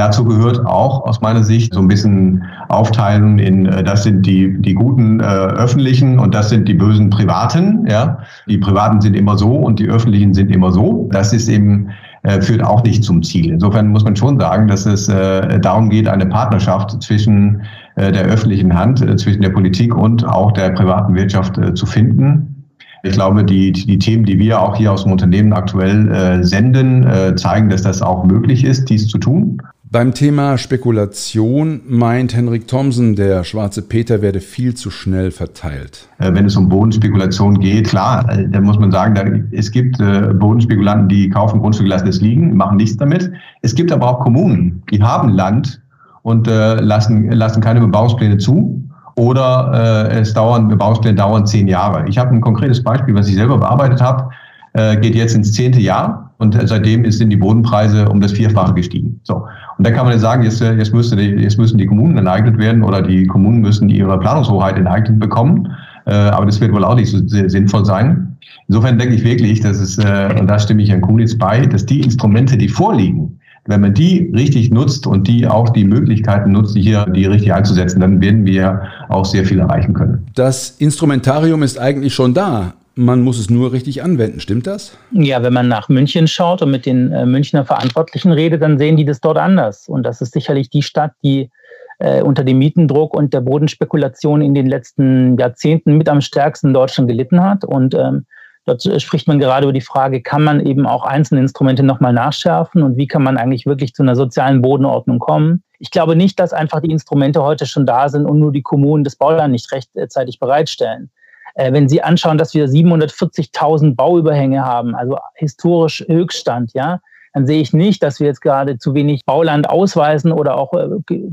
Dazu 0.00 0.24
gehört 0.24 0.64
auch 0.64 1.04
aus 1.04 1.20
meiner 1.20 1.44
Sicht 1.44 1.74
so 1.74 1.80
ein 1.80 1.88
bisschen 1.88 2.42
Aufteilen 2.70 3.38
in, 3.38 3.66
äh, 3.66 3.84
das 3.84 4.04
sind 4.04 4.24
die, 4.24 4.56
die 4.62 4.72
guten 4.72 5.20
äh, 5.20 5.24
öffentlichen 5.24 6.18
und 6.18 6.34
das 6.34 6.48
sind 6.48 6.66
die 6.66 6.72
bösen 6.72 7.10
privaten. 7.10 7.86
Ja? 7.86 8.20
Die 8.48 8.56
privaten 8.56 9.02
sind 9.02 9.14
immer 9.14 9.36
so 9.36 9.54
und 9.54 9.78
die 9.78 9.90
öffentlichen 9.90 10.32
sind 10.32 10.50
immer 10.50 10.72
so. 10.72 11.06
Das 11.12 11.34
ist 11.34 11.50
eben 11.50 11.90
äh, 12.22 12.40
führt 12.40 12.64
auch 12.64 12.82
nicht 12.82 13.04
zum 13.04 13.22
Ziel. 13.22 13.50
Insofern 13.50 13.88
muss 13.88 14.02
man 14.02 14.16
schon 14.16 14.40
sagen, 14.40 14.68
dass 14.68 14.86
es 14.86 15.10
äh, 15.10 15.60
darum 15.60 15.90
geht, 15.90 16.08
eine 16.08 16.24
Partnerschaft 16.24 17.02
zwischen 17.02 17.60
der 17.96 18.24
öffentlichen 18.24 18.74
Hand, 18.74 19.00
zwischen 19.20 19.42
der 19.42 19.50
Politik 19.50 19.94
und 19.94 20.24
auch 20.24 20.52
der 20.52 20.70
privaten 20.70 21.14
Wirtschaft 21.14 21.60
zu 21.74 21.84
finden. 21.84 22.64
Ich 23.02 23.12
glaube, 23.12 23.44
die, 23.44 23.72
die 23.72 23.98
Themen, 23.98 24.24
die 24.24 24.38
wir 24.38 24.62
auch 24.62 24.76
hier 24.76 24.90
aus 24.90 25.02
dem 25.02 25.12
Unternehmen 25.12 25.52
aktuell 25.52 26.42
senden, 26.42 27.36
zeigen, 27.36 27.68
dass 27.68 27.82
das 27.82 28.00
auch 28.00 28.24
möglich 28.24 28.64
ist, 28.64 28.88
dies 28.88 29.06
zu 29.08 29.18
tun. 29.18 29.60
Beim 29.92 30.14
Thema 30.14 30.56
Spekulation 30.56 31.80
meint 31.88 32.36
Henrik 32.36 32.68
Thomsen, 32.68 33.16
der 33.16 33.42
schwarze 33.42 33.82
Peter 33.82 34.22
werde 34.22 34.38
viel 34.38 34.74
zu 34.74 34.88
schnell 34.88 35.32
verteilt. 35.32 36.08
Äh, 36.18 36.32
wenn 36.32 36.46
es 36.46 36.54
um 36.54 36.68
Bodenspekulation 36.68 37.58
geht, 37.58 37.88
klar, 37.88 38.24
äh, 38.30 38.48
da 38.48 38.60
muss 38.60 38.78
man 38.78 38.92
sagen, 38.92 39.16
da, 39.16 39.24
es 39.50 39.72
gibt 39.72 39.98
äh, 39.98 40.32
Bodenspekulanten, 40.32 41.08
die 41.08 41.28
kaufen 41.28 41.58
Grundstücke, 41.58 41.90
lassen 41.90 42.06
es 42.06 42.20
liegen, 42.20 42.56
machen 42.56 42.76
nichts 42.76 42.98
damit. 42.98 43.32
Es 43.62 43.74
gibt 43.74 43.90
aber 43.90 44.06
auch 44.06 44.20
Kommunen, 44.20 44.80
die 44.92 45.02
haben 45.02 45.30
Land 45.30 45.82
und 46.22 46.46
äh, 46.46 46.76
lassen, 46.76 47.28
lassen 47.32 47.60
keine 47.60 47.80
Bebauungspläne 47.80 48.38
zu 48.38 48.88
oder 49.16 50.08
äh, 50.08 50.20
es 50.20 50.32
dauern, 50.32 50.68
Bebauungspläne 50.68 51.16
dauern 51.16 51.46
zehn 51.46 51.66
Jahre. 51.66 52.08
Ich 52.08 52.16
habe 52.16 52.30
ein 52.30 52.40
konkretes 52.40 52.80
Beispiel, 52.80 53.16
was 53.16 53.26
ich 53.26 53.34
selber 53.34 53.58
bearbeitet 53.58 54.00
habe, 54.00 54.30
äh, 54.74 54.96
geht 54.98 55.16
jetzt 55.16 55.34
ins 55.34 55.52
zehnte 55.52 55.80
Jahr 55.80 56.32
und 56.38 56.56
seitdem 56.64 57.10
sind 57.10 57.30
die 57.30 57.36
Bodenpreise 57.36 58.08
um 58.08 58.20
das 58.20 58.30
Vierfache 58.32 58.72
gestiegen. 58.72 59.20
So. 59.24 59.46
Und 59.80 59.86
da 59.86 59.92
kann 59.92 60.04
man 60.04 60.12
jetzt 60.12 60.20
sagen, 60.20 60.42
jetzt, 60.42 60.60
jetzt, 60.60 60.92
müsste 60.92 61.16
die, 61.16 61.28
jetzt 61.42 61.56
müssen 61.56 61.78
die 61.78 61.86
Kommunen 61.86 62.18
enteignet 62.18 62.58
werden 62.58 62.82
oder 62.82 63.00
die 63.00 63.26
Kommunen 63.26 63.62
müssen 63.62 63.88
ihre 63.88 64.18
Planungshoheit 64.18 64.76
enteignet 64.76 65.18
bekommen. 65.18 65.74
Äh, 66.04 66.12
aber 66.12 66.44
das 66.44 66.60
wird 66.60 66.74
wohl 66.74 66.84
auch 66.84 66.96
nicht 66.96 67.10
so 67.10 67.16
sinnvoll 67.26 67.86
sein. 67.86 68.36
Insofern 68.68 68.98
denke 68.98 69.14
ich 69.14 69.24
wirklich, 69.24 69.60
dass 69.60 69.80
es, 69.80 69.96
äh, 69.96 70.36
und 70.38 70.48
da 70.48 70.58
stimme 70.58 70.82
ich 70.82 70.90
Herrn 70.90 71.00
Kunitz 71.00 71.34
bei, 71.34 71.64
dass 71.64 71.86
die 71.86 72.02
Instrumente, 72.02 72.58
die 72.58 72.68
vorliegen, 72.68 73.40
wenn 73.68 73.80
man 73.80 73.94
die 73.94 74.30
richtig 74.34 74.70
nutzt 74.70 75.06
und 75.06 75.26
die 75.26 75.46
auch 75.46 75.70
die 75.70 75.86
Möglichkeiten 75.86 76.52
nutzt, 76.52 76.76
hier 76.76 77.06
die 77.06 77.24
richtig 77.24 77.54
einzusetzen, 77.54 78.00
dann 78.00 78.20
werden 78.20 78.44
wir 78.44 78.82
auch 79.08 79.24
sehr 79.24 79.46
viel 79.46 79.60
erreichen 79.60 79.94
können. 79.94 80.26
Das 80.34 80.74
Instrumentarium 80.76 81.62
ist 81.62 81.78
eigentlich 81.78 82.12
schon 82.12 82.34
da. 82.34 82.74
Man 83.00 83.22
muss 83.22 83.38
es 83.38 83.48
nur 83.48 83.72
richtig 83.72 84.02
anwenden, 84.02 84.40
stimmt 84.40 84.66
das? 84.66 84.94
Ja, 85.10 85.42
wenn 85.42 85.54
man 85.54 85.68
nach 85.68 85.88
München 85.88 86.28
schaut 86.28 86.60
und 86.60 86.70
mit 86.70 86.84
den 86.84 87.10
äh, 87.12 87.24
Münchner 87.24 87.64
Verantwortlichen 87.64 88.30
redet, 88.30 88.60
dann 88.60 88.76
sehen 88.76 88.98
die 88.98 89.06
das 89.06 89.22
dort 89.22 89.38
anders. 89.38 89.88
Und 89.88 90.02
das 90.02 90.20
ist 90.20 90.34
sicherlich 90.34 90.68
die 90.68 90.82
Stadt, 90.82 91.12
die 91.24 91.50
äh, 91.98 92.20
unter 92.20 92.44
dem 92.44 92.58
Mietendruck 92.58 93.14
und 93.14 93.32
der 93.32 93.40
Bodenspekulation 93.40 94.42
in 94.42 94.52
den 94.52 94.66
letzten 94.66 95.38
Jahrzehnten 95.38 95.96
mit 95.96 96.10
am 96.10 96.20
stärksten 96.20 96.68
in 96.68 96.74
Deutschland 96.74 97.08
gelitten 97.08 97.42
hat. 97.42 97.64
Und 97.64 97.94
ähm, 97.94 98.26
dort 98.66 98.82
spricht 99.00 99.26
man 99.26 99.38
gerade 99.38 99.64
über 99.64 99.72
die 99.72 99.80
Frage, 99.80 100.20
kann 100.20 100.44
man 100.44 100.60
eben 100.66 100.84
auch 100.84 101.04
einzelne 101.04 101.40
Instrumente 101.40 101.82
nochmal 101.82 102.12
nachschärfen 102.12 102.82
und 102.82 102.98
wie 102.98 103.06
kann 103.06 103.22
man 103.22 103.38
eigentlich 103.38 103.64
wirklich 103.64 103.94
zu 103.94 104.02
einer 104.02 104.14
sozialen 104.14 104.60
Bodenordnung 104.60 105.20
kommen? 105.20 105.62
Ich 105.78 105.90
glaube 105.90 106.16
nicht, 106.16 106.38
dass 106.38 106.52
einfach 106.52 106.80
die 106.80 106.90
Instrumente 106.90 107.42
heute 107.42 107.64
schon 107.64 107.86
da 107.86 108.10
sind 108.10 108.26
und 108.26 108.38
nur 108.38 108.52
die 108.52 108.60
Kommunen 108.60 109.04
das 109.04 109.16
Bauland 109.16 109.52
nicht 109.52 109.72
rechtzeitig 109.72 110.38
bereitstellen. 110.38 111.10
Äh, 111.54 111.72
wenn 111.72 111.88
Sie 111.88 112.02
anschauen, 112.02 112.38
dass 112.38 112.54
wir 112.54 112.66
740.000 112.66 113.94
Bauüberhänge 113.94 114.64
haben, 114.64 114.94
also 114.94 115.18
historisch 115.34 116.04
Höchststand, 116.06 116.72
ja, 116.74 117.00
dann 117.32 117.46
sehe 117.46 117.60
ich 117.60 117.72
nicht, 117.72 118.02
dass 118.02 118.18
wir 118.18 118.26
jetzt 118.26 118.40
gerade 118.40 118.78
zu 118.78 118.94
wenig 118.94 119.24
Bauland 119.24 119.68
ausweisen 119.68 120.32
oder 120.32 120.56
auch 120.56 120.72
äh, 120.74 120.88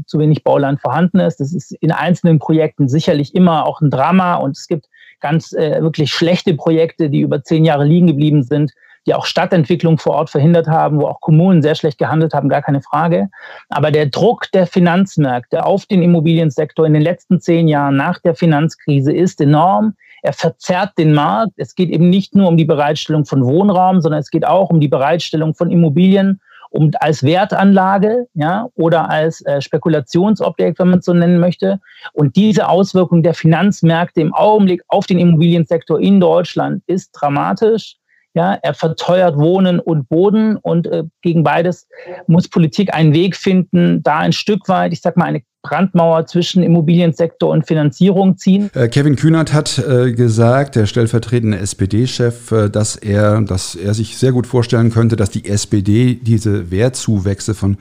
zu 0.06 0.20
wenig 0.20 0.44
Bauland 0.44 0.80
vorhanden 0.80 1.20
ist. 1.20 1.40
Das 1.40 1.54
ist 1.54 1.72
in 1.72 1.92
einzelnen 1.92 2.40
Projekten 2.40 2.88
sicherlich 2.88 3.34
immer 3.34 3.66
auch 3.66 3.82
ein 3.82 3.90
Drama 3.90 4.36
und 4.36 4.58
es 4.58 4.68
gibt 4.68 4.88
ganz 5.20 5.54
äh, 5.54 5.82
wirklich 5.82 6.12
schlechte 6.12 6.54
Projekte, 6.54 7.10
die 7.10 7.22
über 7.22 7.44
zehn 7.44 7.66
Jahre 7.66 7.86
liegen 7.86 8.08
geblieben 8.08 8.44
sind, 8.44 8.74
die 9.08 9.16
auch 9.16 9.26
Stadtentwicklung 9.26 9.98
vor 9.98 10.14
Ort 10.16 10.30
verhindert 10.30 10.68
haben, 10.68 11.00
wo 11.00 11.08
auch 11.08 11.22
Kommunen 11.22 11.62
sehr 11.62 11.76
schlecht 11.76 11.98
gehandelt 11.98 12.34
haben, 12.34 12.50
gar 12.50 12.62
keine 12.62 12.82
Frage. 12.82 13.30
Aber 13.70 13.90
der 13.90 14.08
Druck 14.08 14.52
der 14.52 14.68
Finanzmärkte 14.68 15.66
auf 15.66 15.86
den 15.86 16.04
Immobiliensektor 16.04 16.86
in 16.86 16.94
den 16.94 17.02
letzten 17.02 17.40
zehn 17.40 17.68
Jahren 17.68 17.96
nach 17.96 18.20
der 18.20 18.36
Finanzkrise 18.36 19.14
ist 19.14 19.42
enorm. 19.42 19.96
Er 20.24 20.34
verzerrt 20.34 20.98
den 20.98 21.14
Markt. 21.14 21.54
Es 21.58 21.76
geht 21.76 21.90
eben 21.90 22.10
nicht 22.10 22.36
nur 22.36 22.48
um 22.48 22.58
die 22.58 22.66
Bereitstellung 22.66 23.26
von 23.26 23.46
Wohnraum, 23.46 24.02
sondern 24.02 24.20
es 24.20 24.30
geht 24.30 24.46
auch 24.46 24.70
um 24.70 24.80
die 24.80 24.88
Bereitstellung 24.88 25.54
von 25.54 25.72
Immobilien 25.72 26.42
um 26.70 26.92
als 27.00 27.24
Wertanlage, 27.24 28.28
ja, 28.34 28.68
oder 28.76 29.10
als 29.10 29.42
äh, 29.46 29.62
Spekulationsobjekt, 29.62 30.80
wenn 30.80 30.90
man 30.90 31.00
es 31.00 31.06
so 31.06 31.14
nennen 31.14 31.40
möchte. 31.40 31.80
Und 32.14 32.36
diese 32.36 32.68
Auswirkung 32.68 33.24
der 33.24 33.34
Finanzmärkte 33.34 34.22
im 34.22 34.34
Augenblick 34.34 34.82
auf 34.88 35.06
den 35.08 35.20
Immobiliensektor 35.20 36.00
in 36.00 36.20
Deutschland 36.20 36.84
ist 36.88 37.12
dramatisch. 37.12 37.96
Ja, 38.34 38.54
er 38.62 38.76
verteuert 38.76 39.36
Wohnen 39.38 39.80
und 39.80 40.10
Boden 40.10 40.58
und 40.58 40.86
äh, 40.86 41.06
gegen 41.24 41.44
beides 41.44 41.88
muss 42.28 42.48
Politik 42.48 42.94
einen 42.94 43.14
Weg 43.14 43.36
finden, 43.36 44.04
da 44.04 44.20
ein 44.20 44.34
Stück 44.34 44.70
weit, 44.70 44.94
ich 44.94 45.02
sag 45.02 45.18
mal, 45.18 45.26
eine 45.26 45.42
Brandmauer 45.68 46.26
zwischen 46.26 46.64
Immobiliensektor 46.64 47.50
und 47.50 47.68
Finanzierung 47.68 48.38
ziehen. 48.38 48.70
Äh, 48.74 48.88
Kevin 48.88 49.16
Kühnert 49.16 49.54
hat 49.54 49.78
äh, 49.78 50.12
gesagt, 50.14 50.76
der 50.76 50.86
stellvertretende 50.86 51.60
SPD-Chef, 51.60 52.52
äh, 52.52 52.70
dass 52.70 52.96
er, 52.96 53.42
dass 53.42 53.76
er 53.76 53.94
sich 53.94 54.18
sehr 54.18 54.32
gut 54.32 54.48
vorstellen 54.48 54.92
könnte, 54.92 55.16
dass 55.16 55.30
die 55.30 55.46
SPD 55.46 56.16
diese 56.16 56.72
Wertzuwächse 56.72 57.54
von 57.54 57.78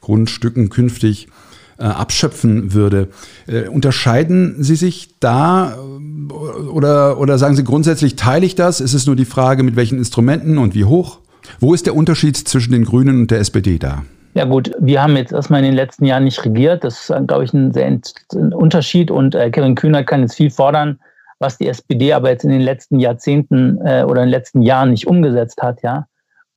Grundstücken 0.00 0.68
künftig 0.68 1.28
abschöpfen 1.76 2.72
würde. 2.72 3.08
unterscheiden 3.72 4.62
Sie 4.62 4.76
sich 4.76 5.18
da 5.18 5.76
oder, 6.72 7.18
oder 7.18 7.36
sagen 7.36 7.56
Sie 7.56 7.64
grundsätzlich, 7.64 8.14
teile 8.14 8.46
ich 8.46 8.54
das? 8.54 8.80
Ist 8.80 8.94
es 8.94 9.06
nur 9.06 9.16
die 9.16 9.24
Frage, 9.24 9.64
mit 9.64 9.74
welchen 9.74 9.98
Instrumenten 9.98 10.58
und 10.58 10.76
wie 10.76 10.84
hoch? 10.84 11.18
Wo 11.58 11.74
ist 11.74 11.86
der 11.86 11.96
Unterschied 11.96 12.36
zwischen 12.36 12.70
den 12.70 12.84
Grünen 12.84 13.22
und 13.22 13.30
der 13.32 13.40
SPD 13.40 13.78
da? 13.78 14.04
Ja 14.34 14.44
gut, 14.44 14.72
wir 14.80 15.00
haben 15.00 15.16
jetzt 15.16 15.32
erstmal 15.32 15.60
in 15.60 15.66
den 15.66 15.74
letzten 15.74 16.04
Jahren 16.04 16.24
nicht 16.24 16.44
regiert. 16.44 16.82
Das 16.82 17.08
ist, 17.08 17.26
glaube 17.28 17.44
ich, 17.44 17.52
ein 17.52 17.72
sehr 17.72 17.86
ein 17.86 18.52
Unterschied. 18.52 19.12
Und 19.12 19.36
äh, 19.36 19.50
Kevin 19.50 19.76
Kühner 19.76 20.02
kann 20.02 20.22
jetzt 20.22 20.34
viel 20.34 20.50
fordern, 20.50 20.98
was 21.38 21.56
die 21.56 21.68
SPD 21.68 22.12
aber 22.12 22.30
jetzt 22.30 22.44
in 22.44 22.50
den 22.50 22.60
letzten 22.60 22.98
Jahrzehnten 22.98 23.78
äh, 23.86 24.02
oder 24.02 24.22
in 24.22 24.26
den 24.26 24.32
letzten 24.32 24.62
Jahren 24.62 24.90
nicht 24.90 25.06
umgesetzt 25.06 25.62
hat, 25.62 25.82
ja. 25.82 26.06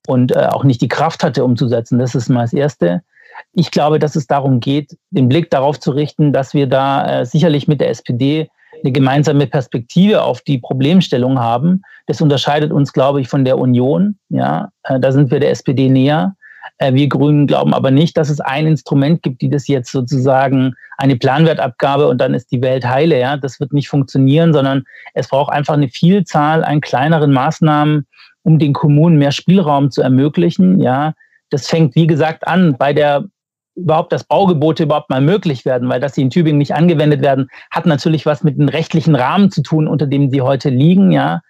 Und 0.07 0.35
äh, 0.35 0.47
auch 0.47 0.63
nicht 0.63 0.81
die 0.81 0.87
Kraft 0.87 1.23
hatte, 1.23 1.43
umzusetzen. 1.43 1.99
Das 1.99 2.15
ist 2.15 2.29
mal 2.29 2.41
das 2.41 2.53
Erste. 2.53 3.03
Ich 3.53 3.69
glaube, 3.69 3.99
dass 3.99 4.15
es 4.15 4.25
darum 4.25 4.59
geht, 4.59 4.97
den 5.11 5.29
Blick 5.29 5.51
darauf 5.51 5.79
zu 5.79 5.91
richten, 5.91 6.33
dass 6.33 6.55
wir 6.55 6.65
da 6.65 7.21
äh, 7.21 7.25
sicherlich 7.25 7.67
mit 7.67 7.79
der 7.79 7.89
SPD 7.89 8.49
eine 8.81 8.91
gemeinsame 8.91 9.45
Perspektive 9.45 10.23
auf 10.23 10.41
die 10.41 10.57
Problemstellung 10.57 11.39
haben. 11.39 11.83
Das 12.07 12.21
unterscheidet 12.21 12.71
uns, 12.71 12.93
glaube 12.93 13.21
ich, 13.21 13.27
von 13.27 13.45
der 13.45 13.59
Union. 13.59 14.17
Ja, 14.29 14.69
äh, 14.83 14.99
da 14.99 15.11
sind 15.11 15.29
wir 15.29 15.39
der 15.39 15.51
SPD 15.51 15.89
näher. 15.89 16.36
Äh, 16.77 16.93
wir 16.93 17.07
Grünen 17.07 17.47
glauben 17.47 17.73
aber 17.73 17.91
nicht, 17.91 18.17
dass 18.17 18.29
es 18.29 18.39
ein 18.39 18.67
Instrument 18.67 19.23
gibt, 19.23 19.41
die 19.41 19.49
das 19.49 19.67
jetzt 19.67 19.91
sozusagen 19.91 20.73
eine 20.97 21.15
Planwertabgabe 21.15 22.07
und 22.07 22.19
dann 22.19 22.33
ist 22.33 22.51
die 22.51 22.61
Welt 22.61 22.85
heile. 22.85 23.19
Ja, 23.19 23.37
das 23.37 23.59
wird 23.59 23.73
nicht 23.73 23.89
funktionieren, 23.89 24.53
sondern 24.53 24.83
es 25.13 25.27
braucht 25.27 25.51
einfach 25.51 25.75
eine 25.75 25.89
Vielzahl 25.89 26.63
an 26.63 26.81
kleineren 26.81 27.31
Maßnahmen, 27.31 28.05
um 28.43 28.59
den 28.59 28.73
Kommunen 28.73 29.17
mehr 29.17 29.31
Spielraum 29.31 29.91
zu 29.91 30.01
ermöglichen. 30.01 30.79
Ja, 30.79 31.13
das 31.49 31.67
fängt 31.67 31.95
wie 31.95 32.07
gesagt 32.07 32.47
an 32.47 32.75
bei 32.77 32.93
der 32.93 33.25
überhaupt 33.75 34.11
das 34.11 34.23
Baugebote 34.23 34.83
überhaupt 34.83 35.11
mal 35.11 35.21
möglich 35.21 35.63
werden, 35.63 35.87
weil 35.87 35.99
dass 35.99 36.15
sie 36.15 36.23
in 36.23 36.31
Tübingen 36.31 36.57
nicht 36.57 36.73
angewendet 36.73 37.21
werden, 37.21 37.47
hat 37.69 37.85
natürlich 37.85 38.25
was 38.25 38.43
mit 38.43 38.57
dem 38.57 38.69
rechtlichen 38.69 39.15
Rahmen 39.15 39.51
zu 39.51 39.61
tun, 39.61 39.87
unter 39.87 40.07
dem 40.07 40.31
sie 40.31 40.41
heute 40.41 40.69
liegen. 40.69 41.11
Ja, 41.11 41.41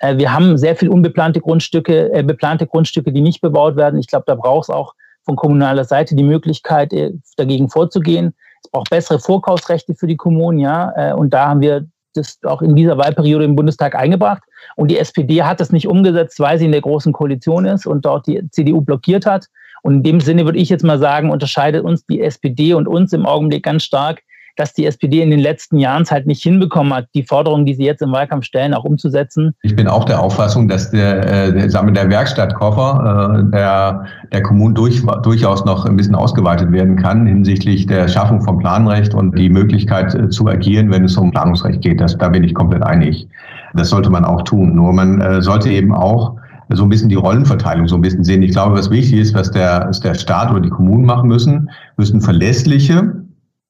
wir 0.00 0.32
haben 0.32 0.58
sehr 0.58 0.76
viel 0.76 0.88
unbeplante 0.88 1.40
Grundstücke, 1.40 2.12
äh, 2.12 2.22
beplante 2.22 2.66
Grundstücke, 2.66 3.12
die 3.12 3.22
nicht 3.22 3.40
bebaut 3.40 3.76
werden. 3.76 3.98
Ich 3.98 4.06
glaube, 4.06 4.24
da 4.26 4.34
braucht 4.34 4.64
es 4.64 4.70
auch 4.70 4.94
von 5.24 5.36
kommunaler 5.36 5.84
Seite 5.84 6.14
die 6.14 6.22
Möglichkeit, 6.22 6.92
äh, 6.92 7.12
dagegen 7.36 7.68
vorzugehen. 7.68 8.34
Es 8.62 8.70
braucht 8.70 8.90
bessere 8.90 9.18
Vorkaufsrechte 9.18 9.94
für 9.94 10.06
die 10.06 10.16
Kommunen, 10.16 10.58
ja. 10.58 10.92
Äh, 10.96 11.14
und 11.14 11.34
da 11.34 11.48
haben 11.48 11.60
wir 11.60 11.86
das 12.14 12.38
auch 12.44 12.62
in 12.62 12.74
dieser 12.76 12.96
Wahlperiode 12.96 13.44
im 13.44 13.56
Bundestag 13.56 13.94
eingebracht. 13.94 14.42
Und 14.76 14.90
die 14.90 14.98
SPD 14.98 15.42
hat 15.42 15.60
das 15.60 15.72
nicht 15.72 15.86
umgesetzt, 15.86 16.40
weil 16.40 16.58
sie 16.58 16.64
in 16.64 16.72
der 16.72 16.80
großen 16.80 17.12
Koalition 17.12 17.66
ist 17.66 17.86
und 17.86 18.04
dort 18.04 18.26
die 18.26 18.48
CDU 18.50 18.80
blockiert 18.80 19.26
hat. 19.26 19.46
Und 19.82 19.96
in 19.96 20.02
dem 20.02 20.20
Sinne 20.20 20.44
würde 20.44 20.58
ich 20.58 20.68
jetzt 20.68 20.84
mal 20.84 20.98
sagen, 20.98 21.30
unterscheidet 21.30 21.84
uns 21.84 22.04
die 22.06 22.22
SPD 22.22 22.74
und 22.74 22.88
uns 22.88 23.12
im 23.12 23.26
Augenblick 23.26 23.64
ganz 23.64 23.84
stark 23.84 24.22
dass 24.56 24.72
die 24.72 24.86
SPD 24.86 25.22
in 25.22 25.30
den 25.30 25.38
letzten 25.38 25.78
Jahren 25.78 26.02
es 26.02 26.10
halt 26.10 26.26
nicht 26.26 26.42
hinbekommen 26.42 26.92
hat, 26.92 27.06
die 27.14 27.22
Forderungen, 27.22 27.66
die 27.66 27.74
sie 27.74 27.84
jetzt 27.84 28.02
im 28.02 28.12
Wahlkampf 28.12 28.44
stellen, 28.44 28.74
auch 28.74 28.84
umzusetzen. 28.84 29.54
Ich 29.62 29.76
bin 29.76 29.86
auch 29.86 30.04
der 30.04 30.20
Auffassung, 30.20 30.68
dass 30.68 30.90
der, 30.90 31.48
äh, 31.48 31.68
der, 31.68 31.82
der 31.82 32.10
Werkstattkoffer 32.10 33.44
äh, 33.46 33.50
der, 33.50 34.04
der 34.32 34.42
Kommunen 34.42 34.74
durch, 34.74 35.02
durchaus 35.22 35.64
noch 35.64 35.84
ein 35.84 35.96
bisschen 35.96 36.14
ausgeweitet 36.14 36.72
werden 36.72 36.96
kann 36.96 37.26
hinsichtlich 37.26 37.86
der 37.86 38.08
Schaffung 38.08 38.42
von 38.42 38.58
Planrecht 38.58 39.14
und 39.14 39.38
die 39.38 39.48
Möglichkeit 39.48 40.14
äh, 40.14 40.28
zu 40.28 40.46
agieren, 40.48 40.90
wenn 40.90 41.04
es 41.04 41.16
um 41.16 41.30
Planungsrecht 41.30 41.82
geht. 41.82 42.00
Das, 42.00 42.16
da 42.16 42.28
bin 42.28 42.44
ich 42.44 42.54
komplett 42.54 42.82
einig. 42.82 43.28
Das 43.74 43.90
sollte 43.90 44.10
man 44.10 44.24
auch 44.24 44.42
tun. 44.42 44.74
Nur 44.74 44.92
man 44.92 45.20
äh, 45.20 45.42
sollte 45.42 45.70
eben 45.70 45.92
auch 45.92 46.36
so 46.70 46.82
ein 46.82 46.88
bisschen 46.88 47.08
die 47.08 47.14
Rollenverteilung 47.14 47.86
so 47.86 47.94
ein 47.94 48.00
bisschen 48.00 48.24
sehen. 48.24 48.42
Ich 48.42 48.52
glaube, 48.52 48.76
was 48.76 48.90
wichtig 48.90 49.20
ist, 49.20 49.34
was 49.34 49.50
der, 49.50 49.84
was 49.88 50.00
der 50.00 50.14
Staat 50.14 50.50
oder 50.50 50.60
die 50.60 50.70
Kommunen 50.70 51.04
machen 51.04 51.28
müssen, 51.28 51.70
müssen 51.96 52.20
verlässliche, 52.20 53.12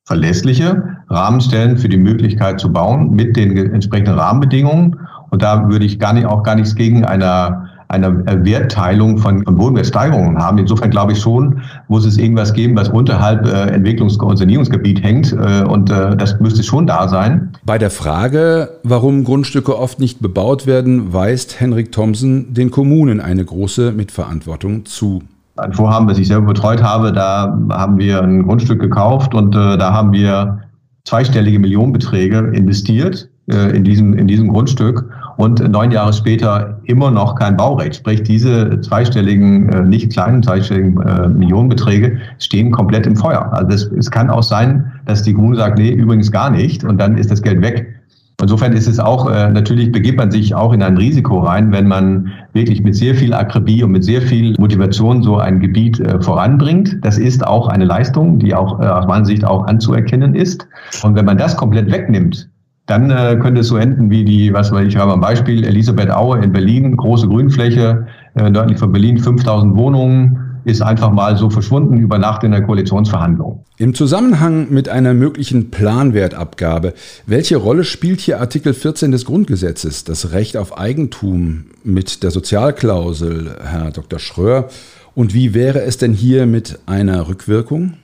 verlässliche 0.07 0.97
Rahmen 1.11 1.41
stellen 1.41 1.77
für 1.77 1.89
die 1.89 1.99
Möglichkeit 1.99 2.59
zu 2.59 2.73
bauen 2.73 3.11
mit 3.11 3.37
den 3.37 3.57
entsprechenden 3.57 4.15
Rahmenbedingungen. 4.15 4.97
Und 5.31 5.43
da 5.43 5.69
würde 5.69 5.85
ich 5.85 5.99
gar 5.99 6.13
nicht, 6.13 6.27
auch 6.27 6.43
gar 6.43 6.55
nichts 6.55 6.75
gegen 6.75 7.05
einer 7.05 7.67
einer 7.89 8.45
Wertteilung 8.45 9.19
von, 9.19 9.45
von 9.45 9.57
Bodenwertsteigerungen 9.57 10.39
haben. 10.39 10.59
Insofern 10.59 10.91
glaube 10.91 11.13
ich 11.13 11.21
schon, 11.21 11.63
muss 11.89 12.05
es 12.05 12.19
irgendwas 12.19 12.53
geben, 12.53 12.77
was 12.77 12.89
unterhalb 12.89 13.47
äh, 13.47 13.77
Entwicklungs- 13.77 14.19
und 14.19 14.37
Sanierungsgebiet 14.37 15.03
hängt. 15.03 15.33
Äh, 15.33 15.63
und 15.63 15.91
äh, 15.91 16.17
das 16.17 16.41
müsste 16.41 16.63
schon 16.63 16.87
da 16.87 17.09
sein. 17.09 17.53
Bei 17.65 17.79
der 17.79 17.91
Frage, 17.91 18.71
warum 18.83 19.25
Grundstücke 19.25 19.79
oft 19.79 20.01
nicht 20.01 20.21
bebaut 20.21 20.67
werden, 20.67 21.13
weist 21.13 21.61
Henrik 21.61 21.93
Thomsen 21.93 22.55
den 22.55 22.71
Kommunen 22.71 23.21
eine 23.21 23.45
große 23.45 23.93
Mitverantwortung 23.93 24.85
zu. 24.85 25.23
Ein 25.57 25.73
Vorhaben, 25.73 26.07
das 26.07 26.19
ich 26.19 26.29
selber 26.29 26.49
betreut 26.49 26.83
habe, 26.83 27.13
da 27.13 27.59
haben 27.71 27.99
wir 27.99 28.23
ein 28.23 28.43
Grundstück 28.43 28.81
gekauft 28.81 29.35
und 29.35 29.55
äh, 29.55 29.79
da 29.79 29.93
haben 29.93 30.13
wir 30.13 30.59
zweistellige 31.05 31.59
Millionenbeträge 31.59 32.39
investiert 32.53 33.29
äh, 33.51 33.77
in, 33.77 33.85
diesem, 33.85 34.15
in 34.15 34.27
diesem 34.27 34.49
Grundstück 34.49 35.09
und 35.37 35.67
neun 35.71 35.91
Jahre 35.91 36.13
später 36.13 36.81
immer 36.85 37.11
noch 37.11 37.37
kein 37.37 37.57
Baurecht. 37.57 37.97
Sprich, 37.97 38.23
diese 38.23 38.81
zweistelligen, 38.81 39.69
äh, 39.69 39.83
nicht 39.83 40.13
kleinen 40.13 40.43
zweistelligen 40.43 41.01
äh, 41.01 41.29
Millionenbeträge 41.29 42.19
stehen 42.39 42.71
komplett 42.71 43.07
im 43.07 43.17
Feuer. 43.17 43.53
Also 43.53 43.73
es, 43.73 43.85
es 43.99 44.11
kann 44.11 44.31
auch 44.31 44.43
sein, 44.43 44.93
dass 45.05 45.23
die 45.23 45.33
Kommune 45.33 45.57
sagt, 45.57 45.79
nee, 45.79 45.91
übrigens 45.91 46.31
gar 46.33 46.51
nicht 46.51 46.85
und 46.85 46.99
dann 46.99 47.17
ist 47.17 47.31
das 47.31 47.43
Geld 47.43 47.63
weg. 47.63 47.96
Insofern 48.41 48.75
ist 48.75 48.87
es 48.87 48.99
auch, 48.99 49.31
äh, 49.31 49.51
natürlich 49.51 49.91
begibt 49.93 50.19
man 50.19 50.31
sich 50.31 50.55
auch 50.55 50.73
in 50.75 50.83
ein 50.83 50.99
Risiko 50.99 51.41
rein, 51.41 51.73
wenn 51.73 51.89
man 51.89 52.31
wirklich 52.53 52.83
mit 52.83 52.95
sehr 52.95 53.15
viel 53.15 53.33
Akribie 53.33 53.83
und 53.83 53.93
mit 53.93 54.05
sehr 54.05 54.21
viel 54.21 54.55
Motivation 54.59 55.23
so 55.23 55.39
ein 55.39 55.59
Gebiet 55.59 56.01
äh, 56.01 56.21
voranbringt. 56.21 56.99
Das 57.01 57.17
ist 57.17 57.47
auch 57.47 57.69
eine 57.69 57.87
Leistung, 57.87 58.39
die 58.39 58.55
auch 58.55 58.79
äh, 58.81 58.87
aus 58.87 59.07
meiner 59.07 59.25
Sicht 59.25 59.45
auch 59.45 59.67
anzuerkennen 59.67 60.35
ist. 60.35 60.67
Und 61.03 61.15
wenn 61.15 61.25
man 61.25 61.39
das 61.39 61.57
komplett 61.57 61.91
wegnimmt, 61.91 62.49
dann 62.87 63.11
äh, 63.11 63.37
könnte 63.41 63.63
es 63.63 63.69
so 63.69 63.79
enden 63.79 64.11
wie 64.11 64.25
die, 64.25 64.53
was 64.53 64.71
weiß 64.71 64.87
ich, 64.87 64.97
habe 64.97 65.15
ein 65.15 65.21
Beispiel, 65.21 65.65
Elisabeth 65.65 66.11
Aue 66.11 66.39
in 66.39 66.53
Berlin, 66.53 66.97
große 66.97 67.27
Grünfläche, 67.27 68.07
äh, 68.35 68.51
nördlich 68.51 68.79
von 68.79 68.93
Berlin, 68.93 69.19
5000 69.19 69.75
Wohnungen, 69.77 70.46
ist 70.67 70.83
einfach 70.83 71.13
mal 71.13 71.37
so 71.37 71.49
verschwunden 71.49 71.97
über 71.99 72.19
Nacht 72.19 72.43
in 72.43 72.51
der 72.51 72.61
Koalitionsverhandlung. 72.61 73.65
Im 73.77 73.95
Zusammenhang 73.95 74.67
mit 74.71 74.89
einer 74.89 75.15
möglichen 75.15 75.71
Planwertabgabe, 75.71 76.93
welche 77.25 77.57
Rolle 77.57 77.85
spielt 77.85 78.21
hier 78.21 78.41
Artikel 78.41 78.75
14 78.75 79.13
des 79.13 79.25
Grundgesetzes, 79.27 80.03
das 80.03 80.33
Recht 80.33 80.57
auf 80.57 80.77
Eigentum 80.77 81.67
mit 81.85 82.25
der 82.25 82.33
Sozialklausel, 82.33 83.59
Herr 83.63 83.93
Dr. 83.93 84.19
Schröer? 84.19 84.69
Und 85.15 85.35
wie 85.35 85.55
wäre 85.55 85.83
es 85.83 85.99
denn 85.99 86.13
hier 86.13 86.47
mit 86.47 86.81
einer 86.87 87.29
Rückwirkung? 87.29 87.95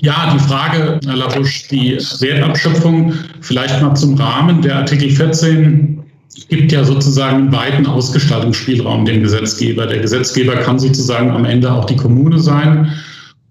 Ja, 0.00 0.32
die 0.32 0.38
Frage, 0.38 0.98
Herr 1.04 1.16
Labusch, 1.16 1.68
die 1.68 1.98
Wertabschöpfung, 2.20 3.12
vielleicht 3.42 3.82
mal 3.82 3.94
zum 3.94 4.14
Rahmen. 4.14 4.62
Der 4.62 4.76
Artikel 4.76 5.10
14 5.10 6.02
gibt 6.48 6.72
ja 6.72 6.84
sozusagen 6.84 7.36
einen 7.36 7.52
weiten 7.52 7.86
Ausgestaltungsspielraum 7.86 9.04
dem 9.04 9.22
Gesetzgeber. 9.22 9.86
Der 9.86 10.00
Gesetzgeber 10.00 10.56
kann 10.56 10.78
sozusagen 10.78 11.30
am 11.30 11.44
Ende 11.44 11.72
auch 11.72 11.84
die 11.84 11.96
Kommune 11.96 12.38
sein. 12.38 12.92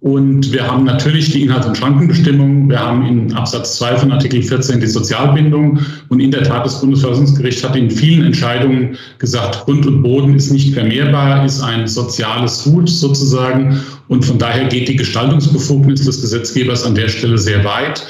Und 0.05 0.53
wir 0.53 0.67
haben 0.67 0.83
natürlich 0.83 1.31
die 1.31 1.41
Inhalts- 1.41 1.65
und 1.65 1.77
Schrankenbestimmung. 1.77 2.69
Wir 2.69 2.79
haben 2.79 3.07
in 3.07 3.33
Absatz 3.33 3.77
2 3.77 3.97
von 3.97 4.11
Artikel 4.11 4.43
14 4.43 4.79
die 4.79 4.85
Sozialbindung. 4.85 5.79
Und 6.09 6.19
in 6.19 6.29
der 6.29 6.43
Tat, 6.43 6.63
das 6.63 6.79
Bundesverfassungsgericht 6.79 7.63
hat 7.63 7.75
in 7.75 7.89
vielen 7.89 8.23
Entscheidungen 8.23 8.97
gesagt, 9.17 9.65
Grund 9.65 9.87
und 9.87 10.03
Boden 10.03 10.35
ist 10.35 10.51
nicht 10.51 10.75
vermehrbar, 10.75 11.43
ist 11.43 11.59
ein 11.59 11.87
soziales 11.87 12.65
Gut 12.65 12.87
sozusagen. 12.87 13.81
Und 14.07 14.23
von 14.23 14.37
daher 14.37 14.65
geht 14.65 14.87
die 14.87 14.95
Gestaltungsbefugnis 14.95 16.05
des 16.05 16.21
Gesetzgebers 16.21 16.83
an 16.83 16.93
der 16.93 17.07
Stelle 17.07 17.39
sehr 17.39 17.63
weit. 17.65 18.05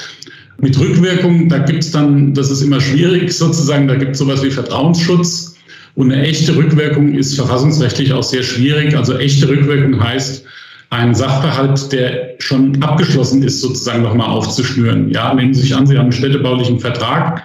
Mit 0.58 0.78
Rückwirkung, 0.78 1.48
da 1.48 1.58
gibt 1.58 1.84
es 1.84 1.92
dann, 1.92 2.32
das 2.32 2.50
ist 2.50 2.62
immer 2.62 2.80
schwierig 2.80 3.32
sozusagen, 3.32 3.88
da 3.88 3.94
gibt 3.94 4.12
es 4.12 4.18
sowas 4.18 4.42
wie 4.42 4.50
Vertrauensschutz. 4.50 5.54
Und 5.94 6.12
eine 6.12 6.22
echte 6.22 6.54
Rückwirkung 6.54 7.14
ist 7.14 7.34
verfassungsrechtlich 7.36 8.12
auch 8.12 8.22
sehr 8.22 8.42
schwierig. 8.42 8.96
Also 8.96 9.16
echte 9.18 9.48
Rückwirkung 9.48 10.02
heißt, 10.02 10.44
einen 10.90 11.14
Sachverhalt, 11.14 11.92
der 11.92 12.34
schon 12.38 12.82
abgeschlossen 12.82 13.42
ist, 13.42 13.60
sozusagen 13.60 14.02
nochmal 14.02 14.28
aufzuschnüren. 14.28 15.10
Ja, 15.10 15.34
nehmen 15.34 15.52
Sie 15.52 15.62
sich 15.62 15.74
an, 15.74 15.86
Sie 15.86 15.96
haben 15.96 16.04
einen 16.04 16.12
städtebaulichen 16.12 16.78
Vertrag 16.78 17.42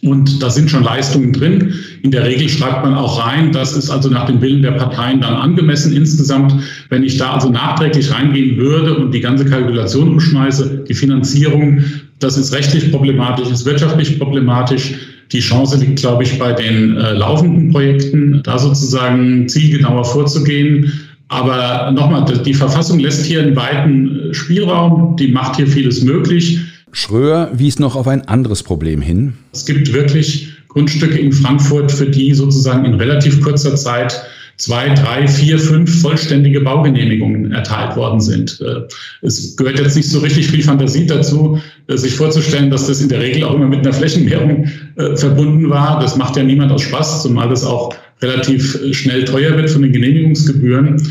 und 0.00 0.42
da 0.42 0.48
sind 0.48 0.70
schon 0.70 0.84
Leistungen 0.84 1.32
drin. 1.32 1.74
In 2.02 2.10
der 2.10 2.24
Regel 2.24 2.48
schreibt 2.48 2.82
man 2.82 2.94
auch 2.94 3.24
rein, 3.24 3.52
das 3.52 3.76
ist 3.76 3.90
also 3.90 4.08
nach 4.08 4.26
dem 4.26 4.40
Willen 4.40 4.62
der 4.62 4.72
Parteien 4.72 5.20
dann 5.20 5.34
angemessen 5.34 5.94
insgesamt. 5.94 6.54
Wenn 6.88 7.02
ich 7.02 7.18
da 7.18 7.34
also 7.34 7.50
nachträglich 7.50 8.12
reingehen 8.12 8.56
würde 8.56 8.96
und 8.96 9.12
die 9.12 9.20
ganze 9.20 9.44
Kalkulation 9.44 10.08
umschmeiße, 10.08 10.84
die 10.88 10.94
Finanzierung, 10.94 11.84
das 12.20 12.38
ist 12.38 12.54
rechtlich 12.54 12.90
problematisch, 12.90 13.50
ist 13.50 13.66
wirtschaftlich 13.66 14.18
problematisch. 14.18 14.94
Die 15.30 15.40
Chance 15.40 15.78
liegt, 15.78 16.00
glaube 16.00 16.22
ich, 16.22 16.38
bei 16.38 16.52
den 16.52 16.96
äh, 16.96 17.12
laufenden 17.12 17.70
Projekten, 17.70 18.40
da 18.42 18.58
sozusagen 18.58 19.48
zielgenauer 19.48 20.04
vorzugehen 20.04 20.92
aber 21.32 21.90
nochmal, 21.92 22.26
die 22.44 22.52
Verfassung 22.52 22.98
lässt 22.98 23.24
hier 23.24 23.40
einen 23.40 23.56
weiten 23.56 24.30
äh, 24.30 24.34
Spielraum, 24.34 25.16
die 25.16 25.28
macht 25.28 25.56
hier 25.56 25.66
vieles 25.66 26.02
möglich. 26.02 26.60
Schröer 26.92 27.50
wies 27.54 27.78
noch 27.78 27.96
auf 27.96 28.06
ein 28.06 28.28
anderes 28.28 28.62
Problem 28.62 29.00
hin. 29.00 29.34
Es 29.52 29.64
gibt 29.64 29.92
wirklich 29.92 30.52
Grundstücke 30.68 31.18
in 31.18 31.32
Frankfurt, 31.32 31.90
für 31.90 32.06
die 32.06 32.32
sozusagen 32.34 32.84
in 32.84 32.94
relativ 32.94 33.40
kurzer 33.42 33.74
Zeit 33.76 34.22
zwei, 34.58 34.90
drei, 34.90 35.26
vier, 35.26 35.58
fünf 35.58 36.02
vollständige 36.02 36.60
Baugenehmigungen 36.60 37.50
erteilt 37.52 37.96
worden 37.96 38.20
sind. 38.20 38.60
Äh, 38.60 38.82
es 39.22 39.56
gehört 39.56 39.78
jetzt 39.80 39.96
nicht 39.96 40.08
so 40.08 40.20
richtig 40.20 40.48
viel 40.48 40.62
Fantasie 40.62 41.06
dazu, 41.06 41.58
äh, 41.88 41.96
sich 41.96 42.14
vorzustellen, 42.14 42.70
dass 42.70 42.86
das 42.86 43.00
in 43.00 43.08
der 43.08 43.20
Regel 43.20 43.44
auch 43.44 43.54
immer 43.54 43.66
mit 43.66 43.80
einer 43.80 43.92
Flächenmehrung 43.92 44.68
verbunden 45.16 45.70
war. 45.70 46.00
Das 46.00 46.16
macht 46.16 46.36
ja 46.36 46.42
niemand 46.42 46.70
aus 46.70 46.82
Spaß, 46.82 47.22
zumal 47.22 47.48
das 47.48 47.64
auch 47.64 47.94
relativ 48.22 48.80
äh, 48.82 48.94
schnell 48.94 49.24
teuer 49.24 49.56
wird 49.56 49.70
von 49.70 49.82
den 49.82 49.92
Genehmigungsgebühren. 49.92 51.02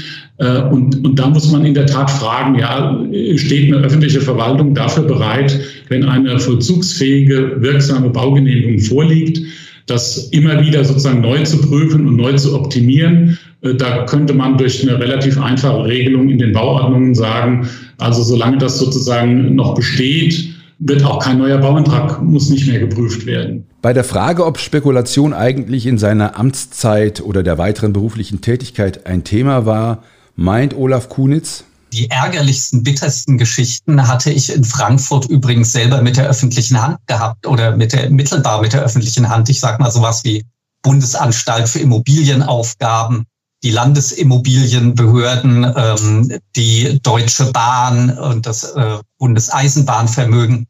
Äh, 0.42 0.64
und, 0.64 1.06
und 1.06 1.20
da 1.20 1.30
muss 1.30 1.52
man 1.52 1.64
in 1.66 1.76
der 1.76 1.86
Tat 1.86 2.10
fragen, 2.10 2.58
ja, 2.58 3.00
steht 3.36 3.72
eine 3.72 3.86
öffentliche 3.86 4.22
Verwaltung 4.22 4.74
dafür 4.74 5.04
bereit, 5.04 5.58
wenn 5.90 6.04
eine 6.04 6.40
vollzugsfähige, 6.40 7.58
wirksame 7.60 8.10
Baugenehmigung 8.10 8.80
vorliegt, 8.80 9.40
das 9.86 10.30
immer 10.30 10.60
wieder 10.66 10.84
sozusagen 10.84 11.22
neu 11.22 11.44
zu 11.44 11.62
prüfen 11.62 12.08
und 12.08 12.16
neu 12.16 12.34
zu 12.34 12.56
optimieren. 12.56 13.38
Äh, 13.62 13.76
da 13.76 14.06
könnte 14.06 14.34
man 14.34 14.58
durch 14.58 14.82
eine 14.82 15.00
relativ 15.00 15.40
einfache 15.40 15.86
Regelung 15.86 16.30
in 16.30 16.40
den 16.40 16.54
Bauordnungen 16.54 17.14
sagen, 17.14 17.70
also 18.00 18.24
solange 18.24 18.58
das 18.58 18.80
sozusagen 18.80 19.54
noch 19.54 19.76
besteht, 19.76 20.50
wird 20.80 21.06
auch 21.06 21.24
kein 21.24 21.38
neuer 21.38 21.60
Bauantrag, 21.60 22.24
muss 22.24 22.50
nicht 22.50 22.68
mehr 22.68 22.80
geprüft 22.80 23.28
werden. 23.28 23.66
Bei 23.84 23.94
der 23.94 24.04
Frage, 24.04 24.44
ob 24.44 24.58
Spekulation 24.58 25.34
eigentlich 25.34 25.86
in 25.86 26.00
seiner 26.00 26.40
Amtszeit 26.40 27.22
oder 27.22 27.44
der 27.44 27.60
weiteren 27.60 27.94
beruflichen 27.94 28.42
Tätigkeit 28.42 29.06
ein 29.06 29.24
Thema 29.24 29.68
war, 29.68 30.02
meint 30.36 30.74
Olaf 30.74 31.10
Kunitz, 31.10 31.66
die 31.94 32.10
ärgerlichsten, 32.10 32.84
bittersten 32.84 33.38
Geschichten 33.38 34.08
hatte 34.08 34.32
ich 34.32 34.54
in 34.54 34.64
Frankfurt 34.64 35.26
übrigens 35.26 35.74
selber 35.74 36.02
mit 36.02 36.16
der 36.16 36.28
öffentlichen 36.28 36.82
Hand 36.82 37.00
gehabt 37.06 37.46
oder 37.46 37.76
mit 37.76 37.92
der, 37.92 38.10
mittelbar 38.10 38.62
mit 38.62 38.72
der 38.72 38.82
öffentlichen 38.82 39.28
Hand. 39.28 39.50
Ich 39.50 39.60
sage 39.60 39.84
mal 39.84 39.92
sowas 39.92 40.24
wie 40.24 40.46
Bundesanstalt 40.84 41.68
für 41.68 41.80
Immobilienaufgaben, 41.80 43.26
die 43.64 43.72
Landesimmobilienbehörden, 43.72 45.74
ähm, 45.76 46.40
die 46.56 46.98
Deutsche 47.04 47.52
Bahn 47.52 48.18
und 48.18 48.46
das 48.46 48.64
äh, 48.64 49.00
Bundeseisenbahnvermögen. 49.20 50.68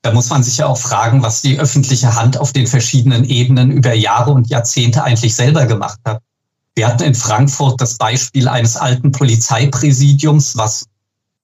Da 0.00 0.12
muss 0.12 0.30
man 0.30 0.42
sich 0.42 0.56
ja 0.58 0.66
auch 0.66 0.78
fragen, 0.78 1.22
was 1.22 1.42
die 1.42 1.60
öffentliche 1.60 2.16
Hand 2.16 2.38
auf 2.38 2.52
den 2.52 2.66
verschiedenen 2.66 3.24
Ebenen 3.24 3.70
über 3.70 3.92
Jahre 3.92 4.32
und 4.32 4.48
Jahrzehnte 4.48 5.04
eigentlich 5.04 5.34
selber 5.34 5.66
gemacht 5.66 5.98
hat. 6.04 6.22
Wir 6.74 6.88
hatten 6.88 7.02
in 7.02 7.14
Frankfurt 7.14 7.80
das 7.80 7.96
Beispiel 7.96 8.48
eines 8.48 8.76
alten 8.76 9.12
Polizeipräsidiums, 9.12 10.56
was 10.56 10.86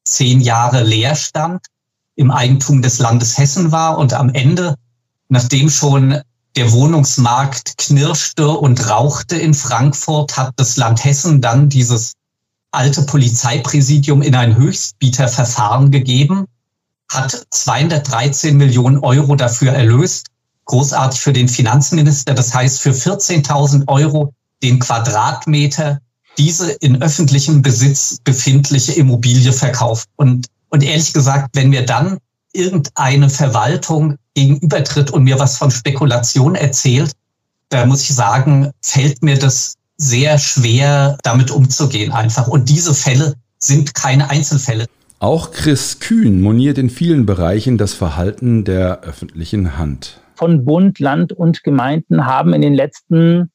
zehn 0.04 0.40
Jahre 0.40 0.82
leer 0.82 1.14
stand, 1.14 1.66
im 2.16 2.30
Eigentum 2.30 2.82
des 2.82 2.98
Landes 2.98 3.36
Hessen 3.36 3.70
war 3.70 3.98
und 3.98 4.12
am 4.14 4.30
Ende, 4.30 4.74
nachdem 5.28 5.70
schon 5.70 6.20
der 6.56 6.72
Wohnungsmarkt 6.72 7.76
knirschte 7.78 8.48
und 8.48 8.88
rauchte 8.88 9.36
in 9.36 9.54
Frankfurt, 9.54 10.36
hat 10.36 10.52
das 10.56 10.76
Land 10.76 11.04
Hessen 11.04 11.40
dann 11.40 11.68
dieses 11.68 12.14
alte 12.72 13.02
Polizeipräsidium 13.02 14.22
in 14.22 14.34
ein 14.34 14.56
Höchstbieterverfahren 14.56 15.90
gegeben 15.90 16.46
hat 17.10 17.46
213 17.50 18.56
Millionen 18.56 18.98
Euro 18.98 19.34
dafür 19.34 19.72
erlöst. 19.72 20.26
Großartig 20.66 21.20
für 21.20 21.32
den 21.32 21.48
Finanzminister. 21.48 22.34
Das 22.34 22.54
heißt, 22.54 22.80
für 22.80 22.90
14.000 22.90 23.88
Euro 23.88 24.34
den 24.62 24.78
Quadratmeter 24.78 26.00
diese 26.36 26.72
in 26.72 27.02
öffentlichem 27.02 27.62
Besitz 27.62 28.18
befindliche 28.22 28.92
Immobilie 28.92 29.52
verkauft. 29.52 30.08
Und, 30.16 30.46
und 30.70 30.84
ehrlich 30.84 31.12
gesagt, 31.12 31.50
wenn 31.54 31.70
mir 31.70 31.84
dann 31.84 32.18
irgendeine 32.52 33.28
Verwaltung 33.28 34.16
gegenübertritt 34.34 35.10
und 35.10 35.24
mir 35.24 35.38
was 35.38 35.58
von 35.58 35.70
Spekulation 35.70 36.54
erzählt, 36.54 37.12
da 37.70 37.84
muss 37.84 38.02
ich 38.02 38.14
sagen, 38.14 38.70
fällt 38.82 39.22
mir 39.22 39.38
das 39.38 39.74
sehr 39.96 40.38
schwer, 40.38 41.18
damit 41.22 41.50
umzugehen 41.50 42.12
einfach. 42.12 42.46
Und 42.46 42.68
diese 42.68 42.94
Fälle 42.94 43.34
sind 43.58 43.94
keine 43.94 44.30
Einzelfälle. 44.30 44.86
Auch 45.18 45.50
Chris 45.50 45.98
Kühn 45.98 46.40
moniert 46.40 46.78
in 46.78 46.90
vielen 46.90 47.26
Bereichen 47.26 47.76
das 47.76 47.92
Verhalten 47.92 48.64
der 48.64 49.00
öffentlichen 49.00 49.76
Hand. 49.76 50.20
Von 50.36 50.64
Bund, 50.64 51.00
Land 51.00 51.32
und 51.32 51.64
Gemeinden 51.64 52.24
haben 52.24 52.54
in 52.54 52.62
den 52.62 52.74
letzten, 52.74 53.50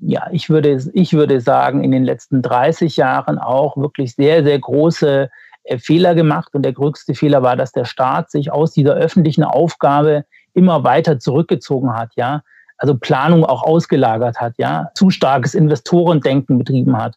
ja, 0.00 0.28
ich 0.30 0.48
würde, 0.48 0.80
ich 0.92 1.12
würde 1.12 1.40
sagen, 1.40 1.82
in 1.82 1.90
den 1.90 2.04
letzten 2.04 2.42
30 2.42 2.96
Jahren 2.96 3.38
auch 3.38 3.76
wirklich 3.76 4.14
sehr, 4.14 4.44
sehr 4.44 4.58
große 4.58 5.28
äh, 5.64 5.78
Fehler 5.78 6.14
gemacht. 6.14 6.54
Und 6.54 6.62
der 6.62 6.72
größte 6.72 7.14
Fehler 7.14 7.42
war, 7.42 7.56
dass 7.56 7.72
der 7.72 7.84
Staat 7.84 8.30
sich 8.30 8.52
aus 8.52 8.72
dieser 8.72 8.94
öffentlichen 8.94 9.44
Aufgabe 9.44 10.24
immer 10.54 10.84
weiter 10.84 11.18
zurückgezogen 11.18 11.94
hat, 11.94 12.10
ja. 12.16 12.42
Also 12.80 12.94
Planung 12.94 13.44
auch 13.44 13.64
ausgelagert 13.64 14.40
hat, 14.40 14.54
ja. 14.56 14.90
Zu 14.94 15.10
starkes 15.10 15.54
Investorendenken 15.54 16.58
betrieben 16.58 16.96
hat. 16.96 17.16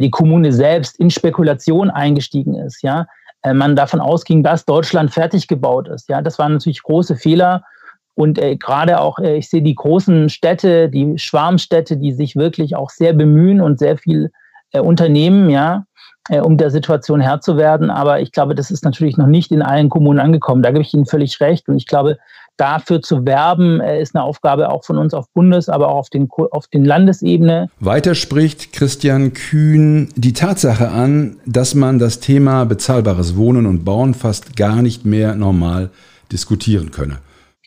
Die 0.00 0.10
Kommune 0.10 0.52
selbst 0.52 0.98
in 0.98 1.10
Spekulation 1.10 1.90
eingestiegen 1.90 2.54
ist, 2.54 2.82
ja. 2.82 3.06
Äh, 3.42 3.52
man 3.52 3.76
davon 3.76 4.00
ausging, 4.00 4.42
dass 4.42 4.64
Deutschland 4.64 5.12
fertig 5.12 5.48
gebaut 5.48 5.88
ist, 5.88 6.08
ja. 6.08 6.22
Das 6.22 6.38
waren 6.38 6.54
natürlich 6.54 6.82
große 6.82 7.16
Fehler. 7.16 7.62
Und 8.14 8.38
äh, 8.38 8.56
gerade 8.56 9.00
auch, 9.00 9.18
äh, 9.18 9.36
ich 9.36 9.48
sehe 9.48 9.62
die 9.62 9.74
großen 9.74 10.28
Städte, 10.28 10.88
die 10.88 11.18
Schwarmstädte, 11.18 11.96
die 11.96 12.12
sich 12.12 12.36
wirklich 12.36 12.76
auch 12.76 12.90
sehr 12.90 13.12
bemühen 13.12 13.60
und 13.60 13.78
sehr 13.78 13.96
viel 13.96 14.30
äh, 14.72 14.80
unternehmen, 14.80 15.48
ja, 15.50 15.84
äh, 16.28 16.40
um 16.40 16.58
der 16.58 16.70
Situation 16.70 17.20
Herr 17.20 17.40
zu 17.40 17.56
werden. 17.56 17.90
Aber 17.90 18.20
ich 18.20 18.32
glaube, 18.32 18.54
das 18.54 18.70
ist 18.70 18.84
natürlich 18.84 19.16
noch 19.16 19.26
nicht 19.26 19.50
in 19.50 19.62
allen 19.62 19.88
Kommunen 19.88 20.20
angekommen. 20.20 20.62
Da 20.62 20.70
gebe 20.70 20.82
ich 20.82 20.92
Ihnen 20.92 21.06
völlig 21.06 21.40
recht. 21.40 21.68
Und 21.68 21.76
ich 21.76 21.86
glaube, 21.86 22.18
dafür 22.56 23.00
zu 23.02 23.24
werben, 23.24 23.80
äh, 23.80 24.00
ist 24.00 24.14
eine 24.14 24.24
Aufgabe 24.24 24.70
auch 24.70 24.84
von 24.84 24.98
uns 24.98 25.14
auf 25.14 25.26
Bundes-, 25.32 25.68
aber 25.68 25.88
auch 25.88 25.96
auf 25.96 26.10
den, 26.10 26.28
auf 26.30 26.66
den 26.68 26.84
Landesebene. 26.84 27.70
Weiter 27.80 28.14
spricht 28.14 28.72
Christian 28.72 29.32
Kühn 29.32 30.08
die 30.16 30.32
Tatsache 30.32 30.90
an, 30.90 31.36
dass 31.46 31.74
man 31.74 31.98
das 31.98 32.20
Thema 32.20 32.64
bezahlbares 32.64 33.36
Wohnen 33.36 33.66
und 33.66 33.84
Bauen 33.84 34.14
fast 34.14 34.56
gar 34.56 34.82
nicht 34.82 35.06
mehr 35.06 35.34
normal 35.34 35.90
diskutieren 36.30 36.90
könne. 36.90 37.18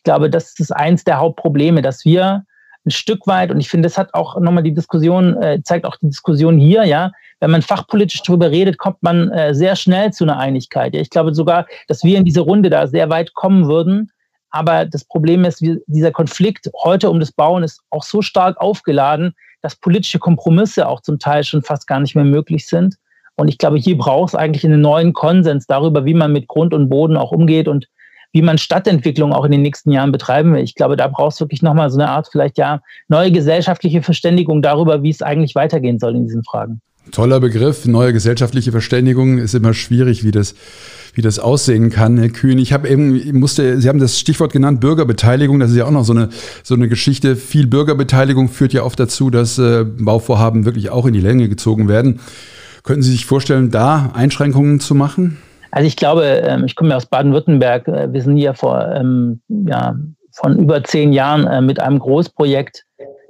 Ich 0.05 0.11
glaube, 0.11 0.29
das 0.29 0.53
ist 0.59 0.69
eins 0.69 1.03
der 1.03 1.17
Hauptprobleme, 1.17 1.81
dass 1.81 2.05
wir 2.05 2.45
ein 2.85 2.91
Stück 2.91 3.25
weit, 3.25 3.49
und 3.49 3.59
ich 3.59 3.69
finde, 3.69 3.87
das 3.87 3.97
hat 3.97 4.13
auch 4.13 4.39
nochmal 4.39 4.61
die 4.61 4.75
Diskussion, 4.75 5.35
äh, 5.41 5.63
zeigt 5.63 5.83
auch 5.83 5.95
die 5.95 6.05
Diskussion 6.05 6.59
hier, 6.59 6.83
ja, 6.83 7.11
wenn 7.39 7.49
man 7.49 7.63
fachpolitisch 7.63 8.21
darüber 8.21 8.51
redet, 8.51 8.77
kommt 8.77 9.01
man 9.01 9.31
äh, 9.31 9.55
sehr 9.55 9.75
schnell 9.75 10.13
zu 10.13 10.23
einer 10.23 10.37
Einigkeit. 10.37 10.93
Ja. 10.93 11.01
Ich 11.01 11.09
glaube 11.09 11.33
sogar, 11.33 11.65
dass 11.87 12.03
wir 12.03 12.19
in 12.19 12.23
dieser 12.23 12.43
Runde 12.43 12.69
da 12.69 12.85
sehr 12.85 13.09
weit 13.09 13.33
kommen 13.33 13.67
würden. 13.67 14.11
Aber 14.51 14.85
das 14.85 15.05
Problem 15.05 15.43
ist, 15.43 15.63
wie, 15.63 15.79
dieser 15.87 16.11
Konflikt 16.11 16.69
heute 16.83 17.09
um 17.09 17.19
das 17.19 17.31
Bauen 17.31 17.63
ist 17.63 17.81
auch 17.89 18.03
so 18.03 18.21
stark 18.21 18.61
aufgeladen, 18.61 19.33
dass 19.63 19.75
politische 19.75 20.19
Kompromisse 20.19 20.87
auch 20.87 21.01
zum 21.01 21.17
Teil 21.17 21.43
schon 21.43 21.63
fast 21.63 21.87
gar 21.87 21.99
nicht 21.99 22.13
mehr 22.13 22.25
möglich 22.25 22.67
sind. 22.67 22.97
Und 23.37 23.47
ich 23.47 23.57
glaube, 23.57 23.77
hier 23.77 23.97
braucht 23.97 24.29
es 24.29 24.35
eigentlich 24.35 24.65
einen 24.65 24.81
neuen 24.81 25.13
Konsens 25.13 25.65
darüber, 25.65 26.05
wie 26.05 26.13
man 26.13 26.31
mit 26.31 26.47
Grund 26.47 26.75
und 26.75 26.89
Boden 26.89 27.17
auch 27.17 27.31
umgeht 27.31 27.67
und 27.67 27.87
wie 28.35 28.41
man 28.41 28.57
Stadtentwicklung 28.57 29.31
auch 29.31 29.45
in 29.45 29.53
den 29.53 29.61
nächsten 29.61 29.91
Jahren 29.91 30.11
betreiben 30.11 30.53
will. 30.53 30.61
Ich 30.61 30.75
glaube, 30.75 30.97
da 30.97 31.07
braucht 31.07 31.35
es 31.35 31.39
wirklich 31.39 31.61
nochmal 31.61 31.89
so 31.89 31.97
eine 31.97 32.09
Art, 32.09 32.27
vielleicht 32.29 32.57
ja, 32.57 32.81
neue 33.07 33.31
gesellschaftliche 33.31 34.01
Verständigung 34.01 34.61
darüber, 34.61 35.03
wie 35.03 35.09
es 35.09 35.21
eigentlich 35.21 35.55
weitergehen 35.55 35.99
soll 35.99 36.17
in 36.17 36.25
diesen 36.25 36.43
Fragen. 36.43 36.81
Toller 37.11 37.39
Begriff, 37.39 37.85
neue 37.85 38.11
gesellschaftliche 38.11 38.73
Verständigung 38.73 39.37
ist 39.37 39.55
immer 39.55 39.73
schwierig, 39.73 40.25
wie 40.25 40.31
das, 40.31 40.53
wie 41.13 41.21
das 41.21 41.39
aussehen 41.39 41.89
kann, 41.91 42.17
Herr 42.17 42.27
Kühn. 42.27 42.59
Ich 42.59 42.73
habe 42.73 42.89
eben, 42.89 43.15
ich 43.15 43.31
musste, 43.31 43.79
Sie 43.79 43.87
haben 43.87 43.99
das 43.99 44.19
Stichwort 44.19 44.51
genannt, 44.51 44.81
Bürgerbeteiligung. 44.81 45.61
Das 45.61 45.71
ist 45.71 45.77
ja 45.77 45.85
auch 45.85 45.91
noch 45.91 46.03
so 46.03 46.11
eine, 46.11 46.27
so 46.61 46.75
eine 46.75 46.89
Geschichte. 46.89 47.37
Viel 47.37 47.67
Bürgerbeteiligung 47.67 48.49
führt 48.49 48.73
ja 48.73 48.83
oft 48.83 48.99
dazu, 48.99 49.29
dass 49.29 49.57
äh, 49.59 49.85
Bauvorhaben 49.85 50.65
wirklich 50.65 50.89
auch 50.89 51.05
in 51.05 51.13
die 51.13 51.21
Länge 51.21 51.47
gezogen 51.47 51.87
werden. 51.87 52.19
Könnten 52.83 53.01
Sie 53.01 53.11
sich 53.11 53.25
vorstellen, 53.25 53.71
da 53.71 54.11
Einschränkungen 54.13 54.81
zu 54.81 54.93
machen? 54.93 55.37
Also 55.75 55.87
ich 55.87 55.97
glaube, 55.97 56.23
ähm, 56.23 56.63
ich 56.63 56.75
komme 56.77 56.91
ja 56.91 56.95
aus 56.95 57.05
Baden-Württemberg. 57.05 57.89
Äh, 57.89 58.13
wir 58.13 58.21
sind 58.21 58.37
hier 58.37 58.53
vor 58.53 58.89
ähm, 58.93 59.41
ja, 59.49 59.93
von 60.31 60.57
über 60.57 60.81
zehn 60.85 61.11
Jahren 61.11 61.45
äh, 61.45 61.59
mit 61.59 61.81
einem 61.81 61.99
Großprojekt, 61.99 62.85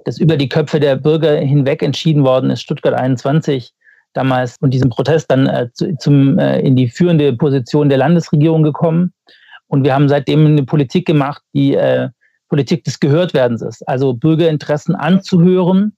das 0.06 0.20
über 0.20 0.38
die 0.38 0.48
Köpfe 0.48 0.80
der 0.80 0.96
Bürger 0.96 1.38
hinweg 1.38 1.82
entschieden 1.82 2.24
worden 2.24 2.52
ist, 2.52 2.62
Stuttgart 2.62 2.94
21 2.94 3.74
damals 4.14 4.58
und 4.62 4.76
diesem 4.76 4.92
Protest 4.92 5.32
dann 5.32 5.48
äh, 5.48 5.70
zu, 5.74 5.98
zum, 5.98 6.38
in 6.38 6.76
die 6.76 6.88
führende 6.88 7.34
Position 7.34 7.90
der 7.90 7.98
Landesregierung 7.98 8.62
gekommen. 8.62 9.12
Und 9.66 9.84
wir 9.84 9.96
haben 9.96 10.08
seitdem 10.08 10.46
eine 10.46 10.64
Politik 10.64 11.08
gemacht, 11.08 11.42
die 11.56 11.76
Politik 12.48 12.84
des 12.84 13.00
Gehörtwerdens 13.00 13.64
ist. 13.64 13.82
Also 13.90 14.14
Bürgerinteressen 14.14 14.94
anzuhören. 14.94 15.98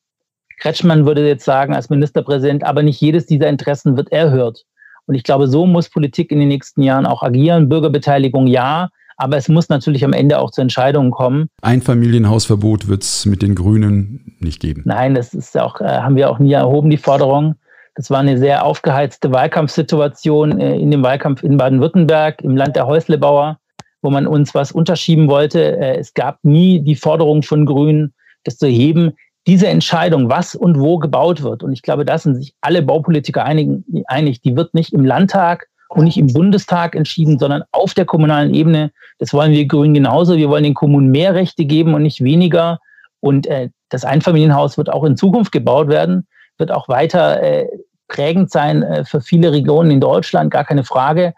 Kretschmann 0.59 1.05
würde 1.05 1.27
jetzt 1.27 1.43
sagen 1.43 1.75
als 1.75 1.89
Ministerpräsident, 1.89 2.63
aber 2.63 2.81
nicht 2.83 3.01
jedes 3.01 3.25
dieser 3.25 3.49
Interessen 3.49 3.97
wird 3.97 4.13
erhört. 4.13 4.63
Und 5.07 5.15
ich 5.15 5.23
glaube, 5.23 5.47
so 5.47 5.65
muss 5.65 5.89
Politik 5.89 6.31
in 6.31 6.39
den 6.39 6.49
nächsten 6.49 6.83
Jahren 6.83 7.05
auch 7.05 7.23
agieren. 7.23 7.69
Bürgerbeteiligung 7.69 8.45
ja, 8.45 8.89
aber 9.15 9.37
es 9.37 9.49
muss 9.49 9.69
natürlich 9.69 10.05
am 10.05 10.13
Ende 10.13 10.39
auch 10.39 10.51
zu 10.51 10.61
Entscheidungen 10.61 11.11
kommen. 11.11 11.49
Einfamilienhausverbot 11.61 12.87
wird 12.87 13.03
es 13.03 13.25
mit 13.25 13.41
den 13.41 13.55
Grünen 13.55 14.35
nicht 14.39 14.61
geben. 14.61 14.83
Nein, 14.85 15.15
das 15.15 15.33
ist 15.33 15.57
auch, 15.57 15.81
äh, 15.81 15.85
haben 15.85 16.15
wir 16.15 16.29
auch 16.29 16.39
nie 16.39 16.53
erhoben, 16.53 16.89
die 16.89 16.97
Forderung. 16.97 17.55
Das 17.95 18.11
war 18.11 18.19
eine 18.19 18.37
sehr 18.37 18.63
aufgeheizte 18.63 19.31
Wahlkampfsituation 19.31 20.59
äh, 20.59 20.77
in 20.77 20.91
dem 20.91 21.01
Wahlkampf 21.01 21.41
in 21.41 21.57
Baden-Württemberg, 21.57 22.41
im 22.43 22.55
Land 22.55 22.75
der 22.75 22.85
Häuslebauer, 22.85 23.57
wo 24.03 24.11
man 24.11 24.27
uns 24.27 24.53
was 24.53 24.71
unterschieben 24.71 25.29
wollte. 25.29 25.77
Äh, 25.77 25.97
es 25.97 26.13
gab 26.13 26.43
nie 26.43 26.79
die 26.81 26.95
Forderung 26.95 27.41
von 27.41 27.65
Grünen, 27.65 28.13
das 28.43 28.57
zu 28.57 28.67
heben 28.67 29.13
diese 29.47 29.67
Entscheidung, 29.67 30.29
was 30.29 30.55
und 30.55 30.77
wo 30.77 30.99
gebaut 30.99 31.41
wird, 31.41 31.63
und 31.63 31.71
ich 31.71 31.81
glaube, 31.81 32.05
da 32.05 32.17
sind 32.17 32.35
sich 32.35 32.53
alle 32.61 32.81
Baupolitiker 32.81 33.43
einig, 33.45 33.69
einig, 34.07 34.41
die 34.41 34.55
wird 34.55 34.73
nicht 34.73 34.93
im 34.93 35.05
Landtag 35.05 35.67
und 35.89 36.03
nicht 36.03 36.17
im 36.17 36.33
Bundestag 36.33 36.95
entschieden, 36.95 37.39
sondern 37.39 37.63
auf 37.71 37.93
der 37.93 38.05
kommunalen 38.05 38.53
Ebene. 38.53 38.91
Das 39.19 39.33
wollen 39.33 39.53
wir 39.53 39.65
Grünen 39.65 39.93
genauso. 39.93 40.35
Wir 40.35 40.49
wollen 40.49 40.65
den 40.65 40.73
Kommunen 40.73 41.11
mehr 41.11 41.33
Rechte 41.33 41.63
geben 41.63 41.93
und 41.93 42.03
nicht 42.03 42.21
weniger. 42.21 42.79
Und 43.21 43.47
äh, 43.47 43.69
das 43.87 44.03
Einfamilienhaus 44.03 44.77
wird 44.77 44.91
auch 44.91 45.05
in 45.05 45.15
Zukunft 45.15 45.53
gebaut 45.53 45.87
werden, 45.87 46.27
wird 46.57 46.71
auch 46.71 46.89
weiter 46.89 47.41
äh, 47.41 47.67
prägend 48.09 48.51
sein 48.51 48.83
äh, 48.83 49.05
für 49.05 49.21
viele 49.21 49.53
Regionen 49.53 49.91
in 49.91 50.01
Deutschland, 50.01 50.51
gar 50.51 50.65
keine 50.65 50.83
Frage. 50.83 51.33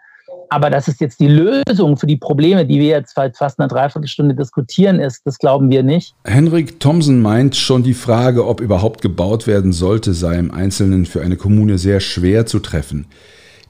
Aber 0.52 0.68
dass 0.68 0.88
es 0.88 0.98
jetzt 0.98 1.20
die 1.20 1.28
Lösung 1.28 1.96
für 1.96 2.08
die 2.08 2.16
Probleme, 2.16 2.66
die 2.66 2.80
wir 2.80 2.88
jetzt 2.88 3.14
seit 3.14 3.36
fast 3.36 3.60
einer 3.60 3.68
Dreiviertelstunde 3.68 4.34
diskutieren, 4.34 4.98
ist, 4.98 5.22
das 5.24 5.38
glauben 5.38 5.70
wir 5.70 5.84
nicht. 5.84 6.14
Henrik 6.24 6.80
Thomsen 6.80 7.22
meint 7.22 7.54
schon, 7.54 7.84
die 7.84 7.94
Frage, 7.94 8.46
ob 8.46 8.60
überhaupt 8.60 9.00
gebaut 9.00 9.46
werden 9.46 9.72
sollte, 9.72 10.12
sei 10.12 10.36
im 10.36 10.50
Einzelnen 10.50 11.06
für 11.06 11.22
eine 11.22 11.36
Kommune 11.36 11.78
sehr 11.78 12.00
schwer 12.00 12.46
zu 12.46 12.58
treffen. 12.58 13.06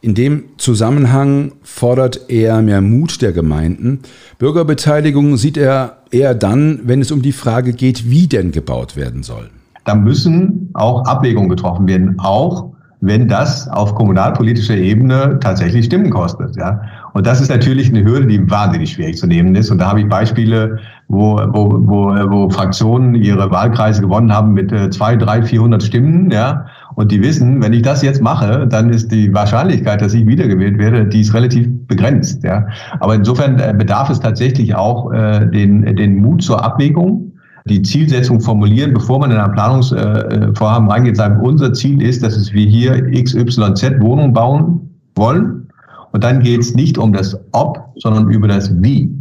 In 0.01 0.15
dem 0.15 0.45
Zusammenhang 0.57 1.53
fordert 1.63 2.31
er 2.31 2.63
mehr 2.63 2.81
Mut 2.81 3.21
der 3.21 3.33
Gemeinden. 3.33 4.01
Bürgerbeteiligung 4.39 5.37
sieht 5.37 5.59
er 5.59 5.99
eher 6.11 6.35
dann, 6.35 6.81
wenn 6.85 7.03
es 7.03 7.11
um 7.11 7.21
die 7.21 7.33
Frage 7.33 7.75
geht, 7.75 8.09
wie 8.09 8.27
denn 8.27 8.53
gebaut 8.53 8.97
werden 8.97 9.23
soll. 9.23 9.51
Da 9.85 9.95
müssen 9.95 10.71
auch 10.73 11.05
Abwägungen 11.05 11.51
getroffen 11.51 11.87
werden, 11.87 12.19
auch 12.19 12.73
wenn 13.01 13.29
das 13.29 13.67
auf 13.69 13.95
kommunalpolitischer 13.95 14.77
Ebene 14.77 15.39
tatsächlich 15.41 15.87
Stimmen 15.87 16.11
kostet. 16.11 16.57
Ja. 16.57 16.83
Und 17.15 17.27
das 17.27 17.41
ist 17.41 17.49
natürlich 17.49 17.89
eine 17.89 18.05
Hürde, 18.05 18.27
die 18.27 18.51
wahnsinnig 18.51 18.93
schwierig 18.93 19.17
zu 19.17 19.27
nehmen 19.27 19.55
ist. 19.55 19.71
Und 19.71 19.79
da 19.79 19.89
habe 19.89 20.01
ich 20.01 20.09
Beispiele, 20.09 20.79
wo, 21.09 21.41
wo, 21.49 21.81
wo, 21.87 22.15
wo 22.31 22.51
Fraktionen 22.51 23.15
ihre 23.15 23.51
Wahlkreise 23.51 24.03
gewonnen 24.03 24.33
haben 24.33 24.53
mit 24.53 24.71
äh, 24.71 24.91
zwei, 24.91 25.17
drei, 25.17 25.43
vierhundert 25.43 25.83
Stimmen. 25.83 26.31
Ja. 26.31 26.67
Und 26.95 27.11
die 27.11 27.23
wissen, 27.23 27.63
wenn 27.63 27.73
ich 27.73 27.83
das 27.83 28.03
jetzt 28.03 28.21
mache, 28.21 28.67
dann 28.67 28.91
ist 28.91 29.11
die 29.11 29.33
Wahrscheinlichkeit, 29.33 30.03
dass 30.03 30.13
ich 30.13 30.27
wiedergewählt 30.27 30.79
werde, 30.79 31.07
die 31.07 31.23
ist 31.23 31.33
relativ 31.33 31.69
begrenzt. 31.87 32.45
Ja. 32.45 32.67
Aber 33.01 33.15
insofern 33.15 33.59
äh, 33.59 33.75
bedarf 33.77 34.11
es 34.11 34.21
tatsächlich 34.21 34.75
auch 34.75 35.11
äh, 35.11 35.47
den, 35.47 35.97
den 35.97 36.17
Mut 36.17 36.43
zur 36.43 36.63
Abwägung 36.63 37.30
die 37.67 37.83
Zielsetzung 37.83 38.41
formulieren, 38.41 38.95
bevor 38.95 39.19
man 39.19 39.31
in 39.31 39.37
ein 39.37 39.53
Planungsvorhaben 39.53 40.91
reingeht, 40.91 41.17
sagen, 41.17 41.41
unser 41.41 41.73
Ziel 41.73 42.03
ist, 42.03 42.23
dass 42.23 42.53
wir 42.53 42.67
hier 42.67 43.11
XYZ 43.11 44.01
Wohnungen 44.01 44.33
bauen 44.33 44.91
wollen. 45.15 45.69
Und 46.13 46.25
dann 46.25 46.41
geht 46.41 46.61
es 46.61 46.75
nicht 46.75 46.99
um 46.99 47.13
das 47.13 47.39
Ob, 47.53 47.79
sondern 47.97 48.31
über 48.31 48.49
das 48.49 48.71
Wie. 48.83 49.15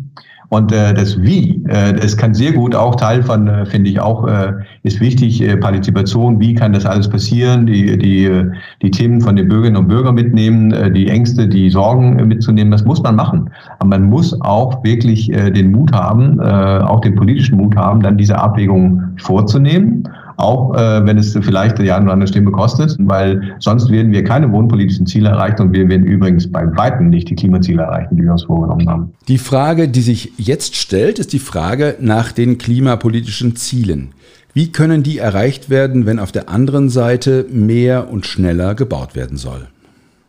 Und 0.50 0.72
äh, 0.72 0.96
das 0.96 1.22
Wie, 1.22 1.64
äh, 1.68 1.94
das 1.94 2.18
kann 2.18 2.34
sehr 2.34 2.54
gut 2.54 2.74
auch 2.74 2.96
Teil 2.96 3.22
von, 3.22 3.48
äh, 3.48 3.66
finde 3.68 3.92
ich 3.92 4.00
auch, 4.00 4.28
äh, 4.28 4.54
ist 4.82 5.00
wichtig, 5.00 5.42
äh, 5.42 5.56
Partizipation, 5.56 6.40
wie 6.40 6.56
kann 6.56 6.74
das 6.74 6.88
alles 6.88 7.08
passieren, 7.08 7.68
die, 7.68 7.96
die, 7.98 8.26
äh, 8.26 8.50
die 8.82 8.90
Themen 8.90 9.22
von 9.22 9.36
den 9.36 9.48
Bürgerinnen 9.48 9.78
und 9.78 9.88
Bürgern 9.88 10.16
mitnehmen, 10.16 10.72
äh, 10.72 10.92
die 10.92 11.08
Ängste, 11.08 11.48
die 11.48 11.70
Sorgen 11.70 12.18
äh, 12.18 12.26
mitzunehmen, 12.26 12.72
das 12.72 12.84
muss 12.84 13.02
man 13.04 13.16
machen. 13.16 13.52
Aber 13.78 13.90
man 13.90 14.10
muss 14.10 14.40
auch 14.42 14.84
wirklich 14.84 15.32
äh, 15.32 15.52
den 15.52 15.72
Mut 15.72 15.92
haben, 15.94 16.40
äh, 16.40 16.44
auch 16.44 17.02
den 17.02 17.16
politischen 17.16 17.58
Mut 17.58 17.76
haben, 17.76 18.02
dann 18.02 18.18
diese 18.18 18.36
Abwägung 18.36 19.04
vorzunehmen 19.18 20.04
auch 20.40 20.74
äh, 20.76 21.06
wenn 21.06 21.18
es 21.18 21.38
vielleicht 21.42 21.78
die 21.80 21.92
eine 21.92 22.06
oder 22.06 22.14
andere 22.14 22.28
Stimme 22.28 22.52
kostet, 22.52 22.96
weil 23.00 23.56
sonst 23.60 23.92
werden 23.92 24.12
wir 24.12 24.24
keine 24.24 24.52
wohnpolitischen 24.52 25.06
Ziele 25.06 25.30
erreichen 25.30 25.62
und 25.62 25.74
wir 25.74 25.88
werden 25.90 26.06
übrigens 26.06 26.52
bei 26.52 26.66
weitem 26.78 27.10
nicht 27.10 27.30
die 27.30 27.36
Klimaziele 27.36 27.84
erreichen, 27.84 28.16
die 28.16 28.24
wir 28.24 28.32
uns 28.32 28.44
vorgenommen 28.44 28.90
haben. 28.90 29.14
Die 29.28 29.38
Frage, 29.38 29.88
die 29.88 30.02
sich 30.02 30.34
jetzt 30.38 30.76
stellt, 30.76 31.20
ist 31.20 31.34
die 31.34 31.40
Frage 31.40 31.96
nach 32.00 32.32
den 32.32 32.58
klimapolitischen 32.58 33.56
Zielen. 33.56 34.14
Wie 34.54 34.72
können 34.72 35.04
die 35.04 35.20
erreicht 35.20 35.70
werden, 35.70 36.06
wenn 36.06 36.20
auf 36.20 36.32
der 36.32 36.50
anderen 36.50 36.90
Seite 36.90 37.46
mehr 37.52 38.12
und 38.12 38.26
schneller 38.26 38.76
gebaut 38.76 39.16
werden 39.16 39.38
soll? 39.38 39.68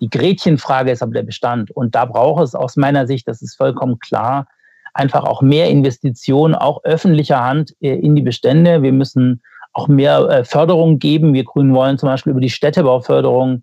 Die 0.00 0.10
Gretchenfrage 0.10 0.90
ist 0.90 1.02
aber 1.02 1.12
der 1.12 1.22
Bestand. 1.22 1.70
Und 1.70 1.94
da 1.94 2.04
braucht 2.04 2.44
es 2.44 2.54
aus 2.54 2.76
meiner 2.76 3.06
Sicht, 3.06 3.28
das 3.28 3.42
ist 3.42 3.56
vollkommen 3.56 3.98
klar, 3.98 4.46
einfach 4.94 5.24
auch 5.24 5.42
mehr 5.42 5.68
Investitionen, 5.68 6.54
auch 6.54 6.84
öffentlicher 6.84 7.44
Hand 7.44 7.74
äh, 7.80 7.94
in 7.94 8.14
die 8.14 8.22
Bestände. 8.22 8.82
Wir 8.82 8.92
müssen 8.92 9.42
auch 9.72 9.88
mehr 9.88 10.20
äh, 10.28 10.44
Förderung 10.44 10.98
geben. 10.98 11.32
Wir 11.32 11.44
Grünen 11.44 11.74
wollen 11.74 11.98
zum 11.98 12.08
Beispiel 12.08 12.32
über 12.32 12.40
die 12.40 12.50
Städtebauförderung 12.50 13.62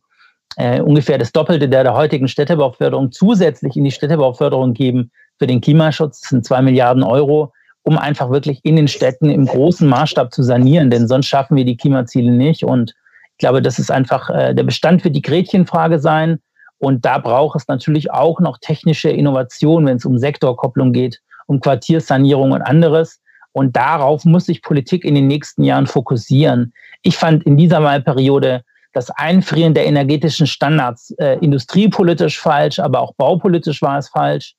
äh, 0.57 0.81
ungefähr 0.81 1.17
das 1.17 1.31
Doppelte 1.31 1.69
der, 1.69 1.83
der 1.83 1.93
heutigen 1.93 2.27
Städtebauförderung 2.27 3.11
zusätzlich 3.11 3.75
in 3.75 3.83
die 3.83 3.91
Städtebauförderung 3.91 4.73
geben 4.73 5.11
für 5.37 5.47
den 5.47 5.61
Klimaschutz. 5.61 6.21
Das 6.21 6.29
sind 6.29 6.45
zwei 6.45 6.61
Milliarden 6.61 7.03
Euro, 7.03 7.53
um 7.83 7.97
einfach 7.97 8.31
wirklich 8.31 8.59
in 8.63 8.75
den 8.75 8.87
Städten 8.87 9.29
im 9.29 9.45
großen 9.45 9.87
Maßstab 9.87 10.33
zu 10.33 10.43
sanieren, 10.43 10.89
denn 10.89 11.07
sonst 11.07 11.27
schaffen 11.27 11.55
wir 11.55 11.65
die 11.65 11.77
Klimaziele 11.77 12.31
nicht. 12.31 12.63
Und 12.63 12.95
ich 13.33 13.37
glaube, 13.37 13.61
das 13.61 13.77
ist 13.77 13.91
einfach 13.91 14.29
äh, 14.29 14.55
der 14.55 14.63
Bestand 14.63 15.03
für 15.03 15.11
die 15.11 15.21
Gretchenfrage 15.21 15.99
sein. 15.99 16.39
Und 16.79 17.05
da 17.05 17.17
braucht 17.17 17.59
es 17.59 17.67
natürlich 17.67 18.11
auch 18.11 18.39
noch 18.39 18.57
technische 18.59 19.09
Innovation, 19.09 19.85
wenn 19.85 19.97
es 19.97 20.05
um 20.05 20.17
Sektorkopplung 20.17 20.91
geht, 20.91 21.21
um 21.47 21.59
Quartiersanierung 21.59 22.51
und 22.51 22.61
anderes. 22.61 23.19
Und 23.51 23.75
darauf 23.75 24.25
muss 24.25 24.45
sich 24.45 24.61
Politik 24.61 25.03
in 25.03 25.15
den 25.15 25.27
nächsten 25.27 25.63
Jahren 25.63 25.87
fokussieren. 25.87 26.73
Ich 27.01 27.17
fand 27.17 27.43
in 27.43 27.57
dieser 27.57 27.83
Wahlperiode 27.83 28.61
das 28.93 29.09
Einfrieren 29.11 29.73
der 29.73 29.85
energetischen 29.85 30.47
Standards 30.47 31.11
äh, 31.17 31.37
industriepolitisch 31.39 32.39
falsch, 32.39 32.79
aber 32.79 32.99
auch 32.99 33.13
baupolitisch 33.15 33.81
war 33.81 33.97
es 33.97 34.09
falsch. 34.09 34.55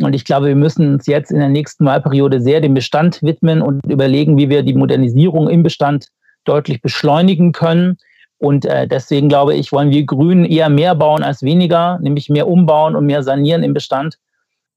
Und 0.00 0.14
ich 0.14 0.24
glaube, 0.24 0.46
wir 0.46 0.56
müssen 0.56 0.94
uns 0.94 1.06
jetzt 1.06 1.30
in 1.30 1.38
der 1.38 1.48
nächsten 1.48 1.84
Wahlperiode 1.84 2.40
sehr 2.40 2.60
dem 2.60 2.74
Bestand 2.74 3.22
widmen 3.22 3.60
und 3.60 3.84
überlegen, 3.86 4.38
wie 4.38 4.48
wir 4.48 4.62
die 4.62 4.74
Modernisierung 4.74 5.48
im 5.48 5.62
Bestand 5.62 6.08
deutlich 6.44 6.80
beschleunigen 6.80 7.52
können. 7.52 7.98
Und 8.38 8.64
äh, 8.64 8.88
deswegen 8.88 9.28
glaube 9.28 9.54
ich, 9.54 9.70
wollen 9.70 9.90
wir 9.90 10.04
Grünen 10.04 10.44
eher 10.44 10.68
mehr 10.68 10.94
bauen 10.94 11.22
als 11.22 11.42
weniger, 11.42 11.98
nämlich 12.00 12.28
mehr 12.28 12.48
umbauen 12.48 12.96
und 12.96 13.06
mehr 13.06 13.22
sanieren 13.22 13.62
im 13.62 13.74
Bestand 13.74 14.18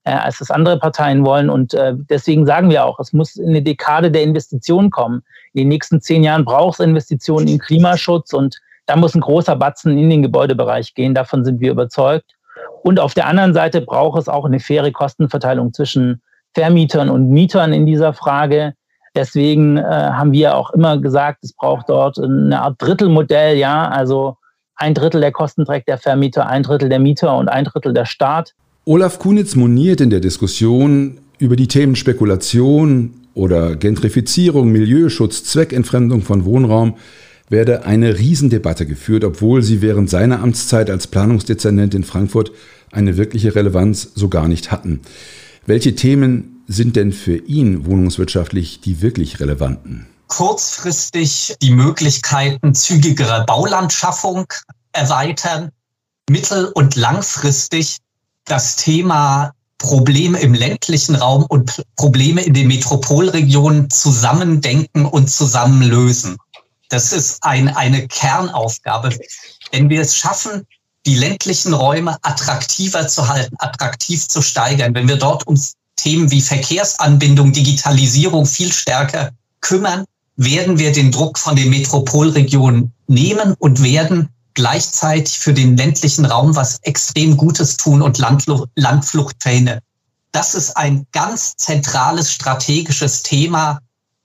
äh, 0.05 0.11
als 0.11 0.39
das 0.39 0.51
andere 0.51 0.79
Parteien 0.79 1.25
wollen. 1.25 1.49
Und 1.49 1.73
äh, 1.73 1.93
deswegen 1.95 2.45
sagen 2.45 2.69
wir 2.69 2.85
auch, 2.85 2.99
es 2.99 3.11
muss 3.11 3.39
eine 3.39 3.61
Dekade 3.61 4.11
der 4.11 4.23
Investitionen 4.23 4.89
kommen. 4.89 5.23
In 5.53 5.61
den 5.61 5.67
nächsten 5.69 6.01
zehn 6.01 6.23
Jahren 6.23 6.45
braucht 6.45 6.79
es 6.79 6.85
Investitionen 6.85 7.47
in 7.47 7.59
Klimaschutz 7.59 8.33
und 8.33 8.59
da 8.85 8.95
muss 8.95 9.15
ein 9.15 9.21
großer 9.21 9.55
Batzen 9.55 9.97
in 9.97 10.09
den 10.09 10.21
Gebäudebereich 10.21 10.93
gehen. 10.93 11.15
Davon 11.15 11.43
sind 11.43 11.59
wir 11.59 11.71
überzeugt. 11.71 12.35
Und 12.83 12.99
auf 12.99 13.15
der 13.15 13.27
anderen 13.27 13.53
Seite 13.53 13.81
braucht 13.81 14.19
es 14.19 14.29
auch 14.29 14.45
eine 14.45 14.59
faire 14.59 14.91
Kostenverteilung 14.91 15.73
zwischen 15.73 16.21
Vermietern 16.53 17.09
und 17.09 17.29
Mietern 17.29 17.73
in 17.73 17.85
dieser 17.85 18.13
Frage. 18.13 18.75
Deswegen 19.15 19.77
äh, 19.77 19.81
haben 19.81 20.33
wir 20.33 20.55
auch 20.55 20.71
immer 20.71 20.99
gesagt, 20.99 21.43
es 21.43 21.53
braucht 21.53 21.89
dort 21.89 22.19
eine 22.19 22.61
Art 22.61 22.75
Drittelmodell, 22.77 23.57
ja, 23.57 23.87
also 23.89 24.37
ein 24.75 24.93
Drittel 24.93 25.21
der 25.21 25.31
Kosten 25.31 25.65
trägt 25.65 25.87
der 25.87 25.97
Vermieter, 25.97 26.47
ein 26.47 26.63
Drittel 26.63 26.89
der 26.89 26.99
Mieter 26.99 27.35
und 27.35 27.47
ein 27.47 27.63
Drittel 27.63 27.93
der 27.93 28.05
Staat. 28.05 28.53
Olaf 28.87 29.17
Kunitz 29.17 29.55
moniert 29.55 29.99
in 29.99 30.11
der 30.11 30.19
Diskussion 30.19 31.17
über 31.39 31.55
die 31.55 31.67
Themen 31.67 31.95
Spekulation 31.95 33.15
oder 33.33 33.75
Gentrifizierung, 33.75 34.71
Milieuschutz, 34.71 35.43
Zweckentfremdung 35.43 36.21
von 36.21 36.45
Wohnraum 36.45 36.95
werde 37.49 37.85
eine 37.85 38.19
Riesendebatte 38.19 38.85
geführt, 38.85 39.23
obwohl 39.23 39.63
sie 39.63 39.81
während 39.81 40.11
seiner 40.11 40.39
Amtszeit 40.39 40.91
als 40.91 41.07
Planungsdezernent 41.07 41.95
in 41.95 42.03
Frankfurt 42.03 42.51
eine 42.91 43.17
wirkliche 43.17 43.55
Relevanz 43.55 44.11
so 44.13 44.29
gar 44.29 44.47
nicht 44.47 44.71
hatten. 44.71 45.01
Welche 45.65 45.95
Themen 45.95 46.63
sind 46.67 46.95
denn 46.95 47.11
für 47.11 47.37
ihn 47.37 47.87
wohnungswirtschaftlich 47.87 48.81
die 48.81 49.01
wirklich 49.01 49.39
relevanten? 49.39 50.05
Kurzfristig 50.27 51.55
die 51.59 51.71
Möglichkeiten 51.71 52.75
zügigerer 52.75 53.47
Baulandschaffung 53.47 54.45
erweitern, 54.91 55.71
mittel- 56.29 56.71
und 56.75 56.95
langfristig 56.95 57.97
das 58.45 58.75
Thema 58.75 59.53
Probleme 59.77 60.39
im 60.39 60.53
ländlichen 60.53 61.15
Raum 61.15 61.45
und 61.49 61.83
Probleme 61.95 62.41
in 62.41 62.53
den 62.53 62.67
Metropolregionen 62.67 63.89
zusammendenken 63.89 65.05
und 65.05 65.29
zusammenlösen. 65.29 66.37
Das 66.89 67.11
ist 67.11 67.43
ein, 67.43 67.67
eine 67.67 68.07
Kernaufgabe. 68.07 69.09
Wenn 69.71 69.89
wir 69.89 70.01
es 70.01 70.15
schaffen, 70.15 70.65
die 71.05 71.15
ländlichen 71.15 71.73
Räume 71.73 72.17
attraktiver 72.21 73.07
zu 73.07 73.27
halten, 73.27 73.55
attraktiv 73.59 74.27
zu 74.27 74.41
steigern, 74.41 74.95
wenn 74.95 75.07
wir 75.07 75.17
dort 75.17 75.45
um 75.45 75.59
Themen 75.97 76.31
wie 76.31 76.41
Verkehrsanbindung, 76.41 77.51
Digitalisierung 77.51 78.45
viel 78.45 78.71
stärker 78.71 79.31
kümmern, 79.61 80.05
werden 80.35 80.77
wir 80.79 80.91
den 80.91 81.11
Druck 81.11 81.39
von 81.39 81.55
den 81.55 81.69
Metropolregionen 81.69 82.91
nehmen 83.07 83.55
und 83.59 83.83
werden 83.83 84.29
gleichzeitig 84.55 85.37
für 85.37 85.53
den 85.53 85.77
ländlichen 85.77 86.25
Raum 86.25 86.55
was 86.55 86.79
extrem 86.81 87.37
Gutes 87.37 87.77
tun 87.77 88.01
und 88.01 88.17
Landflucht 88.17 89.35
verhindern. 89.41 89.79
Das 90.31 90.55
ist 90.55 90.75
ein 90.75 91.05
ganz 91.11 91.55
zentrales 91.55 92.31
strategisches 92.31 93.23
Thema, 93.23 93.79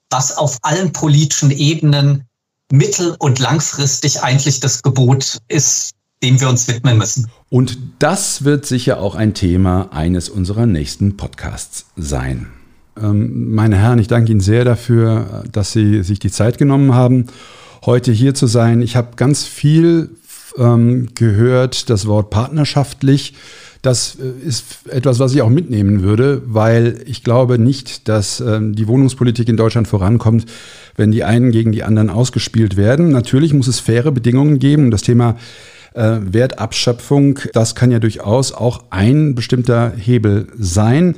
was 0.09 0.37
auf 0.37 0.59
allen 0.63 0.93
politischen 0.93 1.51
Ebenen 1.51 2.25
mittel- 2.73 3.17
und 3.19 3.39
langfristig 3.39 4.23
eigentlich 4.23 4.61
das 4.61 4.83
Gebot 4.83 5.39
ist, 5.49 5.93
dem 6.23 6.41
wir 6.41 6.49
uns 6.49 6.69
widmen 6.69 6.99
müssen. 6.99 7.29
Und 7.49 7.79
das 7.99 8.45
wird 8.45 8.67
sicher 8.67 9.01
auch 9.01 9.15
ein 9.15 9.35
Thema 9.35 9.93
eines 9.93 10.29
unserer 10.29 10.67
nächsten 10.67 11.17
Podcasts 11.17 11.87
sein. 11.97 12.49
Ähm, 13.01 13.55
meine 13.55 13.77
Herren, 13.77 13.99
ich 13.99 14.09
danke 14.09 14.33
Ihnen 14.33 14.41
sehr 14.41 14.65
dafür, 14.65 15.45
dass 15.51 15.73
Sie 15.73 16.03
sich 16.03 16.19
die 16.19 16.31
Zeit 16.31 16.59
genommen 16.59 16.95
haben, 16.95 17.27
heute 17.85 18.13
hier 18.13 18.35
zu 18.35 18.47
sein. 18.47 18.83
Ich 18.83 18.97
habe 18.97 19.17
ganz 19.17 19.45
viel 19.45 20.17
ähm, 20.59 21.09
gehört 21.15 21.91
das 21.91 22.07
Wort 22.07 22.31
partnerschaftlich. 22.31 23.35
Das 23.83 24.17
äh, 24.17 24.47
ist 24.47 24.89
etwas, 24.89 25.19
was 25.19 25.35
ich 25.35 25.43
auch 25.43 25.49
mitnehmen 25.49 26.03
würde, 26.03 26.43
weil 26.47 27.03
ich 27.07 27.25
glaube 27.25 27.59
nicht, 27.59 28.09
dass 28.09 28.41
ähm, 28.41 28.75
die 28.75 28.89
Wohnungspolitik 28.89 29.49
in 29.49 29.57
Deutschland 29.57 29.89
vorankommt, 29.89 30.47
wenn 30.97 31.11
die 31.11 31.25
einen 31.25 31.51
gegen 31.51 31.73
die 31.73 31.83
anderen 31.83 32.11
ausgespielt 32.11 32.77
werden. 32.77 33.11
Natürlich 33.11 33.55
muss 33.55 33.69
es 33.69 33.81
faire 33.81 34.13
Bedingungen 34.13 34.59
geben. 34.59 34.91
Das 34.91 35.03
Thema 35.03 35.37
äh, 35.95 36.19
Wertabschöpfung, 36.21 37.39
das 37.53 37.75
kann 37.75 37.91
ja 37.91 37.99
durchaus 37.99 38.53
auch 38.53 38.85
ein 38.91 39.35
bestimmter 39.35 39.93
Hebel 39.97 40.49
sein, 40.59 41.17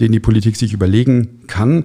den 0.00 0.12
die 0.12 0.20
Politik 0.20 0.56
sich 0.56 0.72
überlegen 0.72 1.42
kann. 1.46 1.84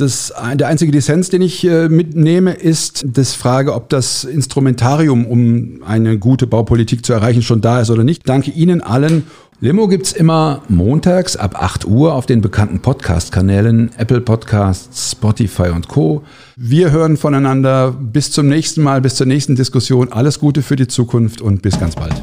Das, 0.00 0.32
der 0.54 0.66
einzige 0.66 0.92
Dissens, 0.92 1.28
den 1.28 1.42
ich 1.42 1.66
äh, 1.66 1.88
mitnehme, 1.88 2.52
ist 2.52 3.04
das 3.06 3.34
Frage, 3.34 3.74
ob 3.74 3.90
das 3.90 4.24
Instrumentarium, 4.24 5.26
um 5.26 5.82
eine 5.86 6.18
gute 6.18 6.46
Baupolitik 6.46 7.04
zu 7.04 7.12
erreichen, 7.12 7.42
schon 7.42 7.60
da 7.60 7.80
ist 7.80 7.90
oder 7.90 8.02
nicht. 8.02 8.26
Danke 8.26 8.50
Ihnen 8.50 8.80
allen. 8.80 9.24
Limo 9.60 9.88
gibt 9.88 10.06
es 10.06 10.12
immer 10.14 10.62
montags 10.70 11.36
ab 11.36 11.62
8 11.62 11.86
Uhr 11.86 12.14
auf 12.14 12.24
den 12.24 12.40
bekannten 12.40 12.80
Podcast-Kanälen 12.80 13.90
Apple 13.98 14.22
Podcasts, 14.22 15.10
Spotify 15.10 15.68
und 15.68 15.88
Co. 15.88 16.22
Wir 16.56 16.92
hören 16.92 17.18
voneinander. 17.18 17.90
Bis 17.92 18.30
zum 18.30 18.48
nächsten 18.48 18.82
Mal, 18.82 19.02
bis 19.02 19.16
zur 19.16 19.26
nächsten 19.26 19.54
Diskussion. 19.54 20.10
Alles 20.12 20.38
Gute 20.38 20.62
für 20.62 20.76
die 20.76 20.88
Zukunft 20.88 21.42
und 21.42 21.60
bis 21.60 21.78
ganz 21.78 21.94
bald. 21.94 22.14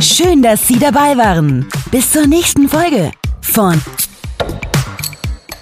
Schön, 0.00 0.42
dass 0.42 0.68
Sie 0.68 0.78
dabei 0.78 1.16
waren. 1.16 1.64
Bis 1.90 2.12
zur 2.12 2.26
nächsten 2.26 2.68
Folge 2.68 3.10
von 3.40 3.80